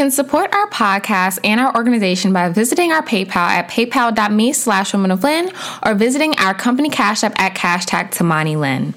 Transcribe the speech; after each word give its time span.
You 0.00 0.04
can 0.06 0.12
support 0.12 0.54
our 0.54 0.66
podcast 0.70 1.40
and 1.44 1.60
our 1.60 1.76
organization 1.76 2.32
by 2.32 2.48
visiting 2.48 2.90
our 2.90 3.02
PayPal 3.02 3.36
at 3.36 3.68
paypal.me 3.68 4.54
slash 4.54 4.94
women 4.94 5.10
of 5.10 5.22
or 5.84 5.94
visiting 5.94 6.34
our 6.38 6.54
company 6.54 6.88
cash 6.88 7.22
app 7.22 7.38
at 7.38 7.54
cash 7.54 7.84
tag 7.84 8.10
Tamani 8.10 8.58
Lynn. 8.58 8.94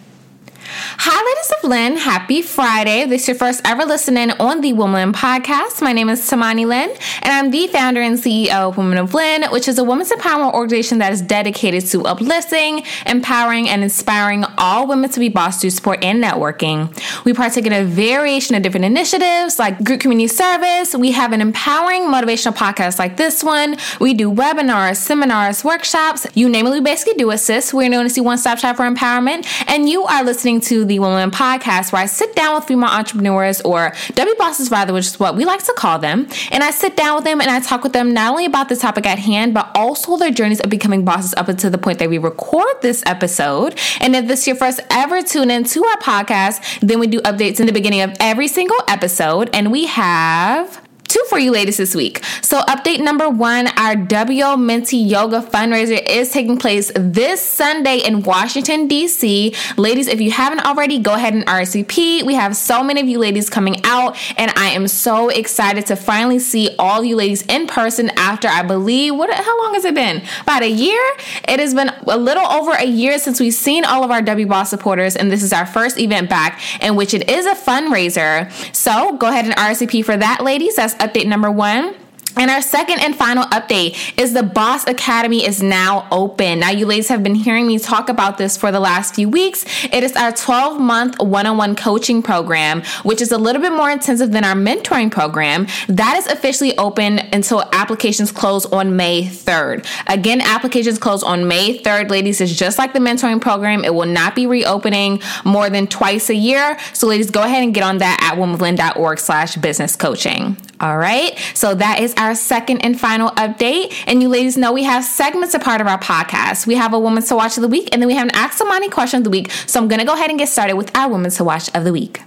Hi, 0.95 1.25
ladies 1.25 1.51
of 1.51 1.69
Lynn. 1.69 1.97
Happy 1.97 2.41
Friday. 2.43 3.05
This 3.05 3.23
is 3.23 3.29
your 3.29 3.37
first 3.37 3.61
ever 3.65 3.83
listening 3.83 4.29
on 4.31 4.61
the 4.61 4.73
Woman 4.73 5.09
of 5.09 5.09
Lynn 5.09 5.13
podcast. 5.13 5.81
My 5.81 5.91
name 5.91 6.07
is 6.07 6.21
Tamani 6.21 6.67
Lynn, 6.67 6.91
and 7.21 7.31
I'm 7.31 7.49
the 7.49 7.67
founder 7.67 7.99
and 7.99 8.17
CEO 8.17 8.69
of 8.69 8.77
Women 8.77 8.99
of 8.99 9.13
Lynn, 9.13 9.43
which 9.51 9.67
is 9.67 9.79
a 9.79 9.83
women's 9.83 10.11
empowerment 10.11 10.53
organization 10.53 10.99
that 10.99 11.11
is 11.11 11.21
dedicated 11.21 11.87
to 11.87 12.03
uplifting, 12.03 12.83
empowering, 13.07 13.67
and 13.69 13.81
inspiring 13.83 14.45
all 14.57 14.87
women 14.87 15.09
to 15.09 15.19
be 15.19 15.29
boss 15.29 15.59
through 15.59 15.71
support 15.71 16.03
and 16.03 16.23
networking. 16.23 16.93
We 17.25 17.33
partake 17.33 17.65
in 17.65 17.73
a 17.73 17.83
variation 17.83 18.55
of 18.55 18.61
different 18.61 18.85
initiatives 18.85 19.57
like 19.57 19.83
group 19.83 19.99
community 19.99 20.27
service. 20.27 20.95
We 20.95 21.11
have 21.11 21.33
an 21.33 21.41
empowering 21.41 22.03
motivational 22.03 22.55
podcast 22.55 22.99
like 22.99 23.17
this 23.17 23.43
one. 23.43 23.77
We 23.99 24.13
do 24.13 24.31
webinars, 24.31 24.97
seminars, 24.97 25.63
workshops. 25.63 26.27
You 26.35 26.49
name 26.49 26.67
it, 26.67 26.71
we 26.71 26.81
basically 26.81 27.15
do 27.15 27.31
assist. 27.31 27.73
We're 27.73 27.89
known 27.89 28.05
as 28.05 28.13
the 28.13 28.21
one 28.21 28.37
stop 28.37 28.59
shop 28.59 28.77
for 28.77 28.83
empowerment, 28.83 29.47
and 29.67 29.89
you 29.89 30.03
are 30.03 30.23
listening 30.23 30.61
to 30.61 30.82
the 30.85 30.99
Woman 30.99 31.31
Podcast, 31.31 31.91
where 31.91 32.01
I 32.01 32.05
sit 32.05 32.35
down 32.35 32.55
with 32.55 32.65
female 32.65 32.89
entrepreneurs 32.89 33.61
or 33.61 33.93
W 34.13 34.35
bosses, 34.37 34.69
rather, 34.69 34.93
which 34.93 35.07
is 35.07 35.19
what 35.19 35.35
we 35.35 35.45
like 35.45 35.63
to 35.63 35.73
call 35.73 35.99
them. 35.99 36.27
And 36.51 36.63
I 36.63 36.71
sit 36.71 36.95
down 36.95 37.15
with 37.15 37.23
them 37.23 37.41
and 37.41 37.49
I 37.49 37.59
talk 37.59 37.83
with 37.83 37.93
them 37.93 38.13
not 38.13 38.31
only 38.31 38.45
about 38.45 38.69
the 38.69 38.75
topic 38.75 39.05
at 39.05 39.19
hand, 39.19 39.53
but 39.53 39.71
also 39.75 40.17
their 40.17 40.31
journeys 40.31 40.59
of 40.59 40.69
becoming 40.69 41.05
bosses 41.05 41.33
up 41.35 41.47
until 41.47 41.71
the 41.71 41.77
point 41.77 41.99
that 41.99 42.09
we 42.09 42.17
record 42.17 42.81
this 42.81 43.03
episode. 43.05 43.79
And 43.99 44.15
if 44.15 44.27
this 44.27 44.41
is 44.41 44.47
your 44.47 44.55
first 44.55 44.81
ever 44.91 45.21
tune 45.21 45.49
in 45.49 45.63
to 45.65 45.83
our 45.83 45.97
podcast, 45.97 46.79
then 46.81 46.99
we 46.99 47.07
do 47.07 47.21
updates 47.21 47.59
in 47.59 47.65
the 47.65 47.73
beginning 47.73 48.01
of 48.01 48.15
every 48.19 48.47
single 48.47 48.77
episode. 48.87 49.49
And 49.53 49.71
we 49.71 49.85
have 49.87 50.82
two 51.13 51.23
for 51.29 51.37
you 51.37 51.51
ladies 51.51 51.77
this 51.77 51.93
week. 51.93 52.25
So, 52.41 52.61
update 52.61 52.99
number 52.99 53.29
one 53.29 53.67
our 53.77 53.95
WO 53.95 54.57
Minty 54.57 54.97
Yoga 54.97 55.41
fundraiser 55.41 56.03
is 56.09 56.31
taking 56.31 56.57
place 56.57 56.91
this 56.95 57.39
Sunday 57.39 57.99
in 57.99 58.23
Washington, 58.23 58.87
D.C. 58.87 59.53
Ladies, 59.77 60.07
if 60.07 60.19
you 60.19 60.31
haven't 60.31 60.65
already, 60.65 60.97
go 60.97 61.13
ahead 61.13 61.35
and 61.35 61.45
RSVP. 61.45 62.23
We 62.23 62.33
have 62.33 62.55
so 62.55 62.83
many 62.83 62.99
of 62.99 63.07
you 63.07 63.19
ladies 63.19 63.47
coming 63.47 63.75
out, 63.83 64.17
and 64.39 64.51
I 64.55 64.69
am 64.69 64.87
so 64.87 65.29
excited 65.29 65.85
to 65.87 65.95
finally 65.95 66.39
see 66.39 66.75
all 66.79 67.03
you 67.03 67.15
ladies 67.15 67.43
in 67.43 67.67
person 67.67 68.09
after 68.17 68.47
I 68.47 68.63
believe, 68.63 69.15
what, 69.15 69.31
how 69.31 69.63
long 69.63 69.75
has 69.75 69.85
it 69.85 69.93
been? 69.93 70.23
About 70.41 70.63
a 70.63 70.69
year? 70.69 70.99
It 71.47 71.59
has 71.59 71.75
been 71.75 71.91
a 72.07 72.17
little 72.17 72.47
over 72.47 72.71
a 72.71 72.85
year 72.85 73.19
since 73.19 73.39
we've 73.39 73.53
seen 73.53 73.85
all 73.85 74.03
of 74.03 74.09
our 74.09 74.23
W 74.23 74.47
Boss 74.47 74.71
supporters, 74.71 75.15
and 75.15 75.31
this 75.31 75.43
is 75.43 75.53
our 75.53 75.67
first 75.67 75.99
event 75.99 76.27
back 76.27 76.59
in 76.81 76.95
which 76.95 77.13
it 77.13 77.29
is 77.29 77.45
a 77.45 77.53
fundraiser. 77.53 78.51
So, 78.75 79.15
go 79.17 79.27
ahead 79.27 79.45
and 79.45 79.55
RSVP 79.55 80.03
for 80.03 80.17
that, 80.17 80.43
ladies. 80.43 80.75
That's 80.75 81.02
update 81.07 81.27
number 81.27 81.51
one. 81.51 81.95
And 82.37 82.49
our 82.49 82.61
second 82.61 82.99
and 82.99 83.15
final 83.15 83.43
update 83.45 84.19
is 84.19 84.33
the 84.33 84.43
Boss 84.43 84.87
Academy 84.87 85.45
is 85.45 85.61
now 85.61 86.07
open. 86.11 86.59
Now, 86.59 86.71
you 86.71 86.85
ladies 86.85 87.09
have 87.09 87.23
been 87.23 87.35
hearing 87.35 87.67
me 87.67 87.77
talk 87.77 88.09
about 88.09 88.37
this 88.37 88.57
for 88.57 88.71
the 88.71 88.79
last 88.79 89.15
few 89.15 89.29
weeks. 89.29 89.65
It 89.91 90.03
is 90.03 90.15
our 90.15 90.31
12 90.31 90.79
month 90.79 91.19
one 91.19 91.45
on 91.45 91.57
one 91.57 91.75
coaching 91.75 92.23
program, 92.23 92.81
which 93.03 93.21
is 93.21 93.31
a 93.31 93.37
little 93.37 93.61
bit 93.61 93.71
more 93.71 93.91
intensive 93.91 94.31
than 94.31 94.43
our 94.43 94.55
mentoring 94.55 95.11
program. 95.11 95.67
That 95.87 96.17
is 96.17 96.27
officially 96.27 96.75
open 96.77 97.19
until 97.19 97.63
applications 97.71 98.31
close 98.31 98.65
on 98.65 98.95
May 98.95 99.23
3rd. 99.23 99.85
Again, 100.07 100.41
applications 100.41 100.97
close 100.97 101.23
on 101.23 101.47
May 101.47 101.79
3rd, 101.79 102.09
ladies. 102.09 102.41
It's 102.41 102.55
just 102.55 102.77
like 102.77 102.93
the 102.93 102.99
mentoring 102.99 103.41
program. 103.41 103.83
It 103.83 103.93
will 103.93 104.07
not 104.07 104.35
be 104.35 104.47
reopening 104.47 105.21
more 105.45 105.69
than 105.69 105.87
twice 105.87 106.29
a 106.29 106.35
year. 106.35 106.77
So, 106.93 107.07
ladies, 107.07 107.29
go 107.29 107.43
ahead 107.43 107.63
and 107.63 107.73
get 107.73 107.83
on 107.83 107.99
that 107.99 108.19
at 108.21 108.39
womanlynn.org 108.39 109.19
slash 109.19 109.55
business 109.57 109.95
coaching. 109.95 110.57
All 110.83 110.97
right. 110.97 111.39
So 111.53 111.75
that 111.75 112.01
is 112.01 112.13
our 112.17 112.22
second 112.31 112.79
and 112.79 112.99
final 112.99 113.29
update. 113.31 113.93
And 114.07 114.21
you 114.21 114.29
ladies 114.29 114.57
know 114.57 114.71
we 114.71 114.83
have 114.83 115.03
segments 115.03 115.53
a 115.53 115.59
part 115.59 115.81
of 115.81 115.87
our 115.87 115.99
podcast. 115.99 116.65
We 116.65 116.75
have 116.75 116.93
a 116.93 116.99
woman 116.99 117.23
to 117.23 117.35
watch 117.35 117.57
of 117.57 117.61
the 117.61 117.67
week, 117.67 117.89
and 117.91 118.01
then 118.01 118.07
we 118.07 118.15
have 118.15 118.27
an 118.27 118.35
Ask 118.35 118.59
Tamani 118.59 118.89
question 118.89 119.17
of 119.19 119.23
the 119.23 119.29
week. 119.29 119.51
So 119.67 119.79
I'm 119.79 119.87
going 119.87 119.99
to 119.99 120.05
go 120.05 120.13
ahead 120.13 120.29
and 120.29 120.39
get 120.39 120.49
started 120.49 120.75
with 120.75 120.95
our 120.95 121.09
woman 121.09 121.31
to 121.31 121.43
watch 121.43 121.69
of 121.75 121.83
the 121.83 121.91
week. 121.91 122.21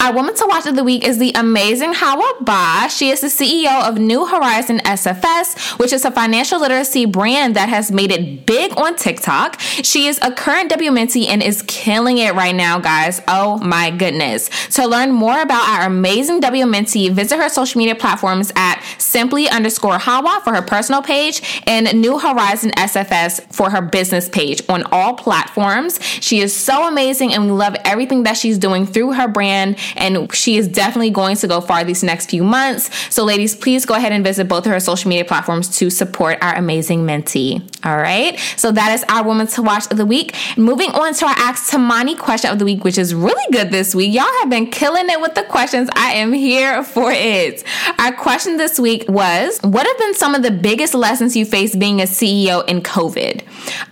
Our 0.00 0.12
woman 0.12 0.34
to 0.36 0.46
watch 0.46 0.66
of 0.66 0.76
the 0.76 0.84
week 0.84 1.04
is 1.04 1.18
the 1.18 1.32
amazing 1.34 1.92
Hawa 1.94 2.34
Ba. 2.40 2.88
She 2.88 3.10
is 3.10 3.22
the 3.22 3.28
CEO 3.28 3.88
of 3.88 3.98
New 3.98 4.26
Horizon 4.26 4.78
SFS, 4.80 5.78
which 5.78 5.92
is 5.92 6.04
a 6.04 6.10
financial 6.10 6.60
literacy 6.60 7.06
brand 7.06 7.56
that 7.56 7.68
has 7.68 7.90
made 7.90 8.12
it 8.12 8.46
big 8.46 8.76
on 8.78 8.94
TikTok. 8.94 9.58
She 9.60 10.06
is 10.06 10.18
a 10.22 10.30
current 10.30 10.70
W 10.70 10.90
Mentee 10.90 11.26
and 11.26 11.42
is 11.42 11.62
killing 11.62 12.18
it 12.18 12.34
right 12.34 12.54
now, 12.54 12.78
guys. 12.78 13.22
Oh 13.26 13.58
my 13.58 13.90
goodness. 13.90 14.48
To 14.74 14.86
learn 14.86 15.12
more 15.12 15.40
about 15.40 15.68
our 15.68 15.86
amazing 15.86 16.40
W 16.40 16.66
Mentee, 16.66 17.10
visit 17.10 17.38
her 17.38 17.48
social 17.48 17.78
media 17.78 17.94
platforms 17.94 18.52
at 18.54 18.82
simply 18.98 19.48
underscore 19.48 19.98
Hawa 19.98 20.40
for 20.44 20.54
her 20.54 20.62
personal 20.62 21.02
page 21.02 21.62
and 21.66 22.00
New 22.00 22.18
Horizon 22.18 22.70
SFS 22.72 23.52
for 23.52 23.70
her 23.70 23.82
business 23.82 24.28
page 24.28 24.62
on 24.68 24.84
all 24.92 25.14
platforms. 25.14 25.98
She 26.02 26.40
is 26.40 26.54
so 26.54 26.86
amazing 26.86 27.32
and 27.32 27.46
we 27.46 27.50
love 27.52 27.74
everything 27.84 28.24
that 28.24 28.36
she's 28.36 28.58
doing 28.58 28.86
through 28.86 29.14
her 29.14 29.26
brand 29.26 29.55
and 29.96 30.32
she 30.34 30.56
is 30.56 30.68
definitely 30.68 31.10
going 31.10 31.36
to 31.36 31.48
go 31.48 31.60
far 31.60 31.84
these 31.84 32.02
next 32.02 32.30
few 32.30 32.44
months. 32.44 32.90
So, 33.14 33.24
ladies, 33.24 33.54
please 33.54 33.84
go 33.86 33.94
ahead 33.94 34.12
and 34.12 34.24
visit 34.24 34.48
both 34.48 34.66
of 34.66 34.72
her 34.72 34.80
social 34.80 35.08
media 35.08 35.24
platforms 35.24 35.68
to 35.78 35.90
support 35.90 36.38
our 36.42 36.54
amazing 36.54 37.06
mentee. 37.06 37.62
All 37.84 37.96
right. 37.96 38.38
So, 38.56 38.72
that 38.72 38.92
is 38.92 39.04
our 39.08 39.24
woman 39.24 39.46
to 39.48 39.62
watch 39.62 39.90
of 39.90 39.96
the 39.96 40.06
week. 40.06 40.34
Moving 40.56 40.90
on 40.90 41.14
to 41.14 41.26
our 41.26 41.34
Ask 41.36 41.72
Tamani 41.72 42.18
question 42.18 42.50
of 42.50 42.58
the 42.58 42.64
week, 42.64 42.84
which 42.84 42.98
is 42.98 43.14
really 43.14 43.52
good 43.52 43.70
this 43.70 43.94
week. 43.94 44.12
Y'all 44.12 44.24
have 44.40 44.50
been 44.50 44.70
killing 44.70 45.08
it 45.08 45.20
with 45.20 45.34
the 45.34 45.42
questions. 45.44 45.88
I 45.94 46.12
am 46.12 46.32
here 46.32 46.82
for 46.82 47.10
it. 47.12 47.64
Our 47.98 48.12
question 48.12 48.56
this 48.56 48.78
week 48.78 49.04
was 49.08 49.58
What 49.62 49.86
have 49.86 49.98
been 49.98 50.14
some 50.14 50.34
of 50.34 50.42
the 50.42 50.50
biggest 50.50 50.94
lessons 50.94 51.36
you 51.36 51.44
faced 51.44 51.78
being 51.78 52.00
a 52.00 52.04
CEO 52.04 52.66
in 52.68 52.82
COVID? 52.82 53.42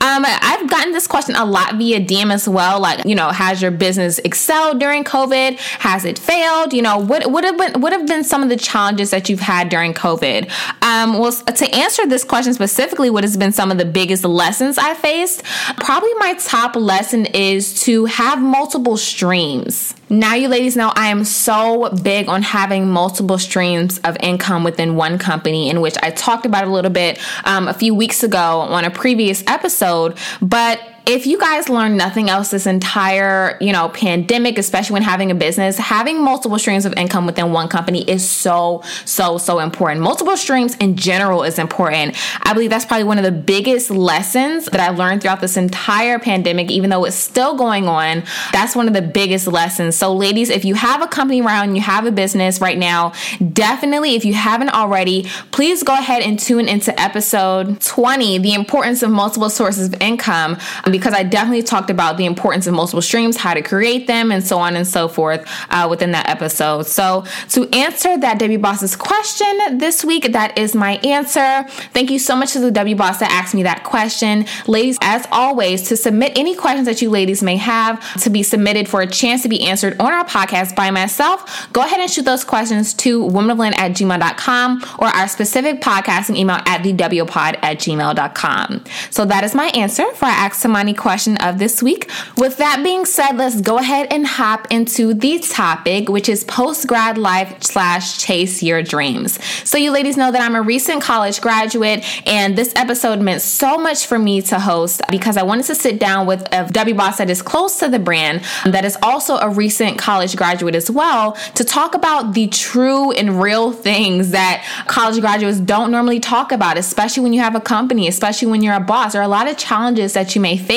Um, 0.00 0.24
I've 0.26 0.68
gotten 0.68 0.92
this 0.92 1.06
question 1.06 1.34
a 1.36 1.44
lot 1.44 1.76
via 1.76 2.00
DM 2.00 2.32
as 2.32 2.48
well. 2.48 2.80
Like, 2.80 3.04
you 3.04 3.14
know, 3.14 3.30
has 3.30 3.62
your 3.62 3.70
business 3.70 4.18
excelled 4.24 4.80
during 4.80 5.04
COVID? 5.04 5.53
Has 5.58 6.04
it 6.04 6.18
failed? 6.18 6.72
You 6.72 6.82
know, 6.82 6.98
what 6.98 7.30
would 7.30 7.44
have 7.44 7.56
been 7.56 7.80
what 7.80 7.92
have 7.92 8.06
been 8.06 8.24
some 8.24 8.42
of 8.42 8.48
the 8.48 8.56
challenges 8.56 9.10
that 9.10 9.28
you've 9.28 9.40
had 9.40 9.68
during 9.68 9.94
COVID? 9.94 10.50
Um, 10.82 11.18
well, 11.18 11.32
to 11.32 11.74
answer 11.74 12.06
this 12.06 12.24
question 12.24 12.54
specifically, 12.54 13.10
what 13.10 13.24
has 13.24 13.36
been 13.36 13.52
some 13.52 13.70
of 13.70 13.78
the 13.78 13.84
biggest 13.84 14.24
lessons 14.24 14.78
I 14.78 14.94
faced? 14.94 15.42
Probably 15.78 16.12
my 16.14 16.34
top 16.34 16.76
lesson 16.76 17.26
is 17.26 17.82
to 17.82 18.04
have 18.06 18.40
multiple 18.40 18.96
streams. 18.96 19.94
Now, 20.10 20.34
you 20.34 20.48
ladies 20.48 20.76
know 20.76 20.92
I 20.94 21.08
am 21.08 21.24
so 21.24 21.90
big 22.02 22.28
on 22.28 22.42
having 22.42 22.88
multiple 22.88 23.38
streams 23.38 23.98
of 24.00 24.16
income 24.20 24.62
within 24.62 24.96
one 24.96 25.18
company, 25.18 25.70
in 25.70 25.80
which 25.80 25.96
I 26.02 26.10
talked 26.10 26.46
about 26.46 26.64
a 26.64 26.70
little 26.70 26.90
bit 26.90 27.18
um, 27.44 27.68
a 27.68 27.74
few 27.74 27.94
weeks 27.94 28.22
ago 28.22 28.60
on 28.60 28.84
a 28.84 28.90
previous 28.90 29.42
episode. 29.46 30.18
But 30.40 30.80
if 31.06 31.26
you 31.26 31.38
guys 31.38 31.68
learn 31.68 31.98
nothing 31.98 32.30
else 32.30 32.50
this 32.50 32.66
entire, 32.66 33.58
you 33.60 33.72
know, 33.72 33.90
pandemic, 33.90 34.56
especially 34.56 34.94
when 34.94 35.02
having 35.02 35.30
a 35.30 35.34
business, 35.34 35.76
having 35.76 36.22
multiple 36.22 36.58
streams 36.58 36.86
of 36.86 36.94
income 36.94 37.26
within 37.26 37.52
one 37.52 37.68
company 37.68 38.08
is 38.08 38.26
so, 38.26 38.82
so, 39.04 39.36
so 39.36 39.58
important. 39.58 40.00
Multiple 40.00 40.36
streams 40.36 40.74
in 40.76 40.96
general 40.96 41.42
is 41.42 41.58
important. 41.58 42.16
I 42.42 42.54
believe 42.54 42.70
that's 42.70 42.86
probably 42.86 43.04
one 43.04 43.18
of 43.18 43.24
the 43.24 43.32
biggest 43.32 43.90
lessons 43.90 44.64
that 44.66 44.80
I've 44.80 44.96
learned 44.96 45.20
throughout 45.20 45.42
this 45.42 45.58
entire 45.58 46.18
pandemic, 46.18 46.70
even 46.70 46.88
though 46.88 47.04
it's 47.04 47.16
still 47.16 47.54
going 47.54 47.86
on. 47.86 48.22
That's 48.52 48.74
one 48.74 48.88
of 48.88 48.94
the 48.94 49.02
biggest 49.02 49.46
lessons. 49.46 49.96
So, 49.96 50.14
ladies, 50.14 50.48
if 50.48 50.64
you 50.64 50.74
have 50.74 51.02
a 51.02 51.06
company 51.06 51.42
around, 51.42 51.74
you 51.74 51.82
have 51.82 52.06
a 52.06 52.12
business 52.12 52.62
right 52.62 52.78
now, 52.78 53.12
definitely, 53.52 54.14
if 54.14 54.24
you 54.24 54.32
haven't 54.32 54.70
already, 54.70 55.24
please 55.50 55.82
go 55.82 55.92
ahead 55.92 56.22
and 56.22 56.38
tune 56.38 56.66
into 56.66 56.98
episode 56.98 57.78
20, 57.82 58.38
the 58.38 58.54
importance 58.54 59.02
of 59.02 59.10
multiple 59.10 59.50
sources 59.50 59.88
of 59.88 60.00
income 60.00 60.56
because 60.94 61.12
I 61.12 61.24
definitely 61.24 61.64
talked 61.64 61.90
about 61.90 62.18
the 62.18 62.24
importance 62.24 62.68
of 62.68 62.74
multiple 62.74 63.02
streams, 63.02 63.36
how 63.36 63.52
to 63.52 63.62
create 63.62 64.06
them, 64.06 64.30
and 64.30 64.44
so 64.44 64.58
on 64.58 64.76
and 64.76 64.86
so 64.86 65.08
forth 65.08 65.44
uh, 65.70 65.88
within 65.90 66.12
that 66.12 66.28
episode. 66.28 66.86
So, 66.86 67.24
to 67.48 67.68
answer 67.74 68.16
that 68.16 68.38
W 68.38 68.60
Boss's 68.60 68.94
question 68.94 69.78
this 69.78 70.04
week, 70.04 70.30
that 70.30 70.56
is 70.56 70.72
my 70.72 70.98
answer. 70.98 71.64
Thank 71.92 72.12
you 72.12 72.20
so 72.20 72.36
much 72.36 72.52
to 72.52 72.60
the 72.60 72.70
W 72.70 72.94
Boss 72.94 73.18
that 73.18 73.32
asked 73.32 73.56
me 73.56 73.64
that 73.64 73.82
question. 73.82 74.46
Ladies, 74.68 74.96
as 75.02 75.26
always, 75.32 75.82
to 75.88 75.96
submit 75.96 76.38
any 76.38 76.54
questions 76.54 76.86
that 76.86 77.02
you 77.02 77.10
ladies 77.10 77.42
may 77.42 77.56
have 77.56 78.00
to 78.22 78.30
be 78.30 78.44
submitted 78.44 78.88
for 78.88 79.00
a 79.00 79.06
chance 79.08 79.42
to 79.42 79.48
be 79.48 79.66
answered 79.66 80.00
on 80.00 80.12
our 80.12 80.24
podcast 80.24 80.76
by 80.76 80.92
myself, 80.92 81.68
go 81.72 81.80
ahead 81.80 81.98
and 81.98 82.08
shoot 82.08 82.24
those 82.24 82.44
questions 82.44 82.94
to 82.94 83.24
womanoflynn 83.24 83.76
at 83.76 83.90
gmail.com 83.92 84.84
or 85.00 85.08
our 85.08 85.26
specific 85.26 85.80
podcasting 85.80 86.36
email 86.36 86.60
at 86.66 86.82
thewpod 86.82 87.58
at 87.64 87.78
gmail.com. 87.78 88.84
So 89.10 89.24
that 89.24 89.42
is 89.42 89.56
my 89.56 89.66
answer 89.74 90.08
for 90.12 90.26
our 90.26 90.44
Ask 90.44 90.60
Question 90.92 91.36
of 91.38 91.58
this 91.58 91.82
week. 91.82 92.10
With 92.36 92.58
that 92.58 92.82
being 92.82 93.06
said, 93.06 93.36
let's 93.36 93.60
go 93.60 93.78
ahead 93.78 94.08
and 94.10 94.26
hop 94.26 94.66
into 94.70 95.14
the 95.14 95.38
topic, 95.38 96.08
which 96.08 96.28
is 96.28 96.44
post 96.44 96.86
grad 96.86 97.16
life 97.16 97.62
slash 97.62 98.18
chase 98.18 98.62
your 98.62 98.82
dreams. 98.82 99.42
So, 99.68 99.78
you 99.78 99.90
ladies 99.90 100.16
know 100.16 100.30
that 100.30 100.42
I'm 100.42 100.54
a 100.54 100.62
recent 100.62 101.02
college 101.02 101.40
graduate, 101.40 102.04
and 102.26 102.56
this 102.56 102.72
episode 102.76 103.20
meant 103.20 103.40
so 103.40 103.78
much 103.78 104.06
for 104.06 104.18
me 104.18 104.42
to 104.42 104.58
host 104.58 105.00
because 105.10 105.36
I 105.36 105.42
wanted 105.42 105.66
to 105.66 105.74
sit 105.74 105.98
down 105.98 106.26
with 106.26 106.46
a 106.52 106.68
W 106.70 106.94
boss 106.94 107.18
that 107.18 107.30
is 107.30 107.40
close 107.40 107.78
to 107.78 107.88
the 107.88 107.98
brand 107.98 108.42
that 108.64 108.84
is 108.84 108.98
also 109.02 109.36
a 109.38 109.48
recent 109.48 109.98
college 109.98 110.36
graduate 110.36 110.74
as 110.74 110.90
well 110.90 111.32
to 111.54 111.64
talk 111.64 111.94
about 111.94 112.34
the 112.34 112.48
true 112.48 113.12
and 113.12 113.40
real 113.40 113.72
things 113.72 114.30
that 114.30 114.64
college 114.86 115.20
graduates 115.20 115.60
don't 115.60 115.90
normally 115.90 116.20
talk 116.20 116.52
about, 116.52 116.76
especially 116.76 117.22
when 117.22 117.32
you 117.32 117.40
have 117.40 117.54
a 117.54 117.60
company, 117.60 118.08
especially 118.08 118.48
when 118.48 118.62
you're 118.62 118.74
a 118.74 118.80
boss. 118.80 119.12
There 119.12 119.20
are 119.20 119.24
a 119.24 119.28
lot 119.28 119.48
of 119.48 119.56
challenges 119.56 120.12
that 120.14 120.34
you 120.34 120.40
may 120.40 120.56
face 120.56 120.73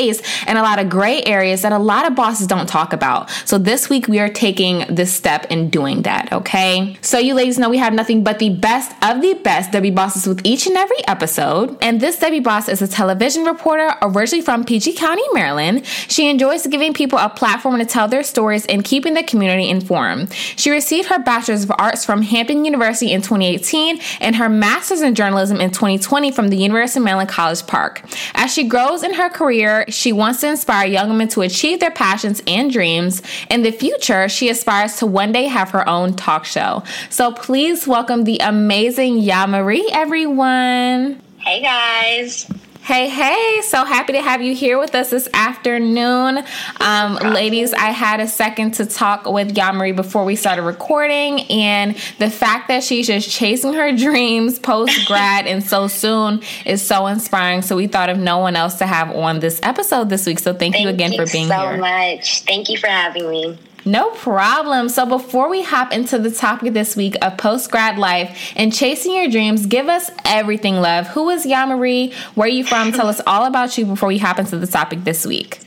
and 0.48 0.58
a 0.58 0.62
lot 0.62 0.80
of 0.80 0.90
gray 0.90 1.24
areas 1.24 1.62
that 1.62 1.72
a 1.72 1.78
lot 1.78 2.06
of 2.08 2.16
bosses 2.16 2.48
don't 2.48 2.68
talk 2.68 2.94
about. 2.94 3.30
So 3.46 3.58
this 3.58 3.90
week 3.90 4.08
we 4.08 4.20
are 4.20 4.30
taking 4.30 4.86
this 4.94 5.14
step 5.14 5.46
in 5.50 5.70
doing 5.70 6.04
that, 6.04 6.32
okay? 6.32 6.98
So 7.02 7.18
you 7.18 7.34
ladies 7.34 7.58
know 7.58 7.70
we 7.70 7.78
have 7.78 7.94
nothing 7.94 8.24
but 8.24 8.40
the 8.40 8.50
best 8.50 8.92
of 9.04 9.22
the 9.22 9.34
best 9.44 9.72
W 9.72 9.92
bosses 9.92 10.28
with 10.28 10.42
each 10.44 10.68
and 10.68 10.78
every 10.78 11.06
episode. 11.08 11.78
And 11.82 12.00
this 12.00 12.20
W 12.20 12.42
boss 12.42 12.70
is 12.70 12.82
a 12.82 12.88
television 12.88 13.46
reporter 13.46 13.94
originally 14.02 14.44
from 14.44 14.64
PG 14.64 14.94
County, 14.94 15.24
Maryland. 15.34 15.86
She 15.86 16.30
enjoys 16.30 16.66
giving 16.68 16.94
people 16.94 17.20
a 17.20 17.30
platform 17.30 17.78
to 17.80 17.86
tell 17.86 18.08
their 18.08 18.24
stories 18.24 18.66
and 18.68 18.84
keeping 18.84 19.14
the 19.14 19.24
community 19.24 19.70
informed. 19.70 20.34
She 20.34 20.70
received 20.70 21.10
her 21.10 21.20
Bachelor's 21.20 21.64
of 21.64 21.72
Arts 21.78 22.06
from 22.06 22.22
Hampton 22.22 22.66
University 22.66 23.12
in 23.12 23.22
2018 23.22 24.00
and 24.22 24.36
her 24.36 24.50
Master's 24.50 25.02
in 25.02 25.16
Journalism 25.16 25.60
in 25.60 25.72
2020 25.72 26.32
from 26.32 26.50
the 26.50 26.58
University 26.58 27.00
of 27.00 27.06
Maryland 27.06 27.30
College 27.30 27.66
Park. 27.68 28.04
As 28.34 28.54
she 28.54 28.68
grows 28.68 29.04
in 29.04 29.14
her 29.14 29.30
career, 29.30 29.86
she 29.88 30.12
wants 30.12 30.42
to 30.42 30.50
inspire 30.50 30.88
young 30.88 31.10
women 31.10 31.28
to 31.30 31.42
achieve 31.42 31.80
their 31.80 31.92
passions 31.92 32.42
and 32.48 32.72
dreams. 32.72 33.22
In 33.50 33.64
the 33.64 33.72
future, 33.72 34.30
she 34.30 34.50
aspires 34.50 34.98
to 34.98 35.06
one 35.06 35.32
day 35.32 35.46
have 35.46 35.72
her 35.72 35.88
own 35.88 36.14
talk 36.14 36.46
show. 36.46 36.84
So 37.10 37.32
please 37.32 37.88
welcome 37.88 38.24
the 38.24 38.38
amazing 38.40 39.22
Yamarie, 39.22 39.88
everyone. 39.92 41.22
Hey 41.40 41.62
guys. 41.62 42.50
Hey, 42.88 43.10
hey, 43.10 43.60
so 43.64 43.84
happy 43.84 44.14
to 44.14 44.22
have 44.22 44.42
you 44.42 44.56
here 44.56 44.80
with 44.80 44.96
us 44.96 45.10
this 45.10 45.28
afternoon. 45.34 46.42
Um, 46.80 47.16
ladies, 47.16 47.74
I 47.74 47.90
had 47.90 48.22
a 48.22 48.30
second 48.30 48.76
to 48.76 48.86
talk 48.86 49.26
with 49.26 49.54
Yamarie 49.54 49.94
before 49.94 50.24
we 50.24 50.38
started 50.38 50.62
recording, 50.62 51.42
and 51.52 51.98
the 52.18 52.30
fact 52.30 52.70
that 52.70 52.86
she's 52.86 53.08
just 53.08 53.30
chasing 53.30 53.74
her 53.74 53.94
dreams 53.94 54.58
post 54.58 55.06
grad 55.06 55.48
and 55.48 55.62
so 55.62 55.90
soon 55.90 56.42
is 56.66 56.82
so 56.82 57.08
inspiring. 57.08 57.62
So 57.62 57.76
we 57.76 57.88
thought 57.88 58.08
of 58.08 58.20
no 58.20 58.38
one 58.38 58.56
else 58.56 58.76
to 58.76 58.88
have 58.88 59.14
on 59.14 59.42
this 59.42 59.60
episode 59.64 60.08
this 60.08 60.26
week. 60.26 60.40
So 60.40 60.54
thank, 60.54 60.76
thank 60.76 60.86
you 60.86 60.88
again 60.88 61.12
you 61.12 61.26
for 61.26 61.30
being 61.30 61.50
so 61.50 61.60
here. 61.60 61.76
so 61.76 61.82
much. 61.82 62.44
Thank 62.44 62.70
you 62.70 62.78
for 62.78 62.88
having 62.88 63.30
me. 63.30 63.60
No 63.88 64.10
problem. 64.12 64.90
So 64.90 65.06
before 65.06 65.50
we 65.50 65.64
hop 65.64 65.94
into 65.94 66.20
the 66.20 66.30
topic 66.30 66.74
this 66.74 66.98
week 66.98 67.16
of 67.22 67.38
post 67.38 67.72
grad 67.72 67.98
life 67.98 68.52
and 68.58 68.74
chasing 68.74 69.14
your 69.16 69.30
dreams, 69.30 69.66
give 69.66 69.88
us 69.88 70.12
everything, 70.26 70.76
love. 70.82 71.08
Who 71.08 71.30
is 71.30 71.46
Yamarie? 71.46 72.14
Where 72.36 72.48
are 72.48 72.50
you 72.50 72.66
from? 72.66 72.92
Tell 72.92 73.08
us 73.08 73.22
all 73.26 73.46
about 73.46 73.78
you 73.78 73.86
before 73.86 74.10
we 74.10 74.18
hop 74.18 74.40
into 74.40 74.58
the 74.58 74.68
topic 74.68 75.06
this 75.06 75.26
week. 75.26 75.62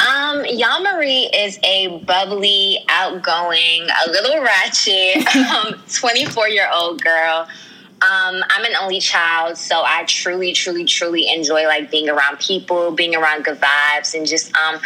Um, 0.00 0.44
Yamarie 0.44 1.30
is 1.34 1.58
a 1.64 1.98
bubbly, 2.04 2.84
outgoing, 2.90 3.88
a 4.06 4.10
little 4.10 4.42
ratchet, 4.42 5.26
24 5.90 6.44
um, 6.44 6.52
year 6.52 6.68
old 6.72 7.02
girl. 7.02 7.48
Um, 8.00 8.44
I'm 8.50 8.64
an 8.64 8.76
only 8.78 9.00
child, 9.00 9.56
so 9.56 9.82
I 9.84 10.04
truly, 10.04 10.52
truly, 10.52 10.84
truly 10.84 11.28
enjoy 11.32 11.64
like 11.64 11.90
being 11.90 12.10
around 12.10 12.40
people, 12.40 12.90
being 12.90 13.16
around 13.16 13.44
good 13.44 13.58
vibes, 13.58 14.14
and 14.14 14.26
just 14.26 14.54
um, 14.54 14.80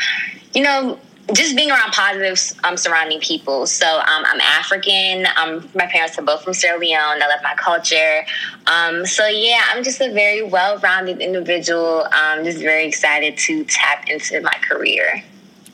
you 0.54 0.62
know, 0.62 0.98
just 1.34 1.56
being 1.56 1.70
around 1.70 1.92
positive 1.92 2.38
um, 2.64 2.76
surrounding 2.76 3.20
people. 3.20 3.66
So 3.66 3.86
um, 3.86 4.24
I'm 4.26 4.40
African. 4.40 5.26
Um, 5.36 5.68
my 5.74 5.86
parents 5.86 6.18
are 6.18 6.22
both 6.22 6.42
from 6.42 6.52
Sierra 6.52 6.78
Leone. 6.78 6.98
I 6.98 7.28
love 7.28 7.40
my 7.42 7.54
culture. 7.54 8.24
Um, 8.66 9.06
so 9.06 9.26
yeah, 9.26 9.64
I'm 9.70 9.84
just 9.84 10.00
a 10.00 10.12
very 10.12 10.42
well-rounded 10.42 11.20
individual. 11.20 12.06
I'm 12.12 12.44
just 12.44 12.58
very 12.58 12.86
excited 12.86 13.38
to 13.38 13.64
tap 13.64 14.08
into 14.08 14.40
my 14.40 14.56
career. 14.62 15.22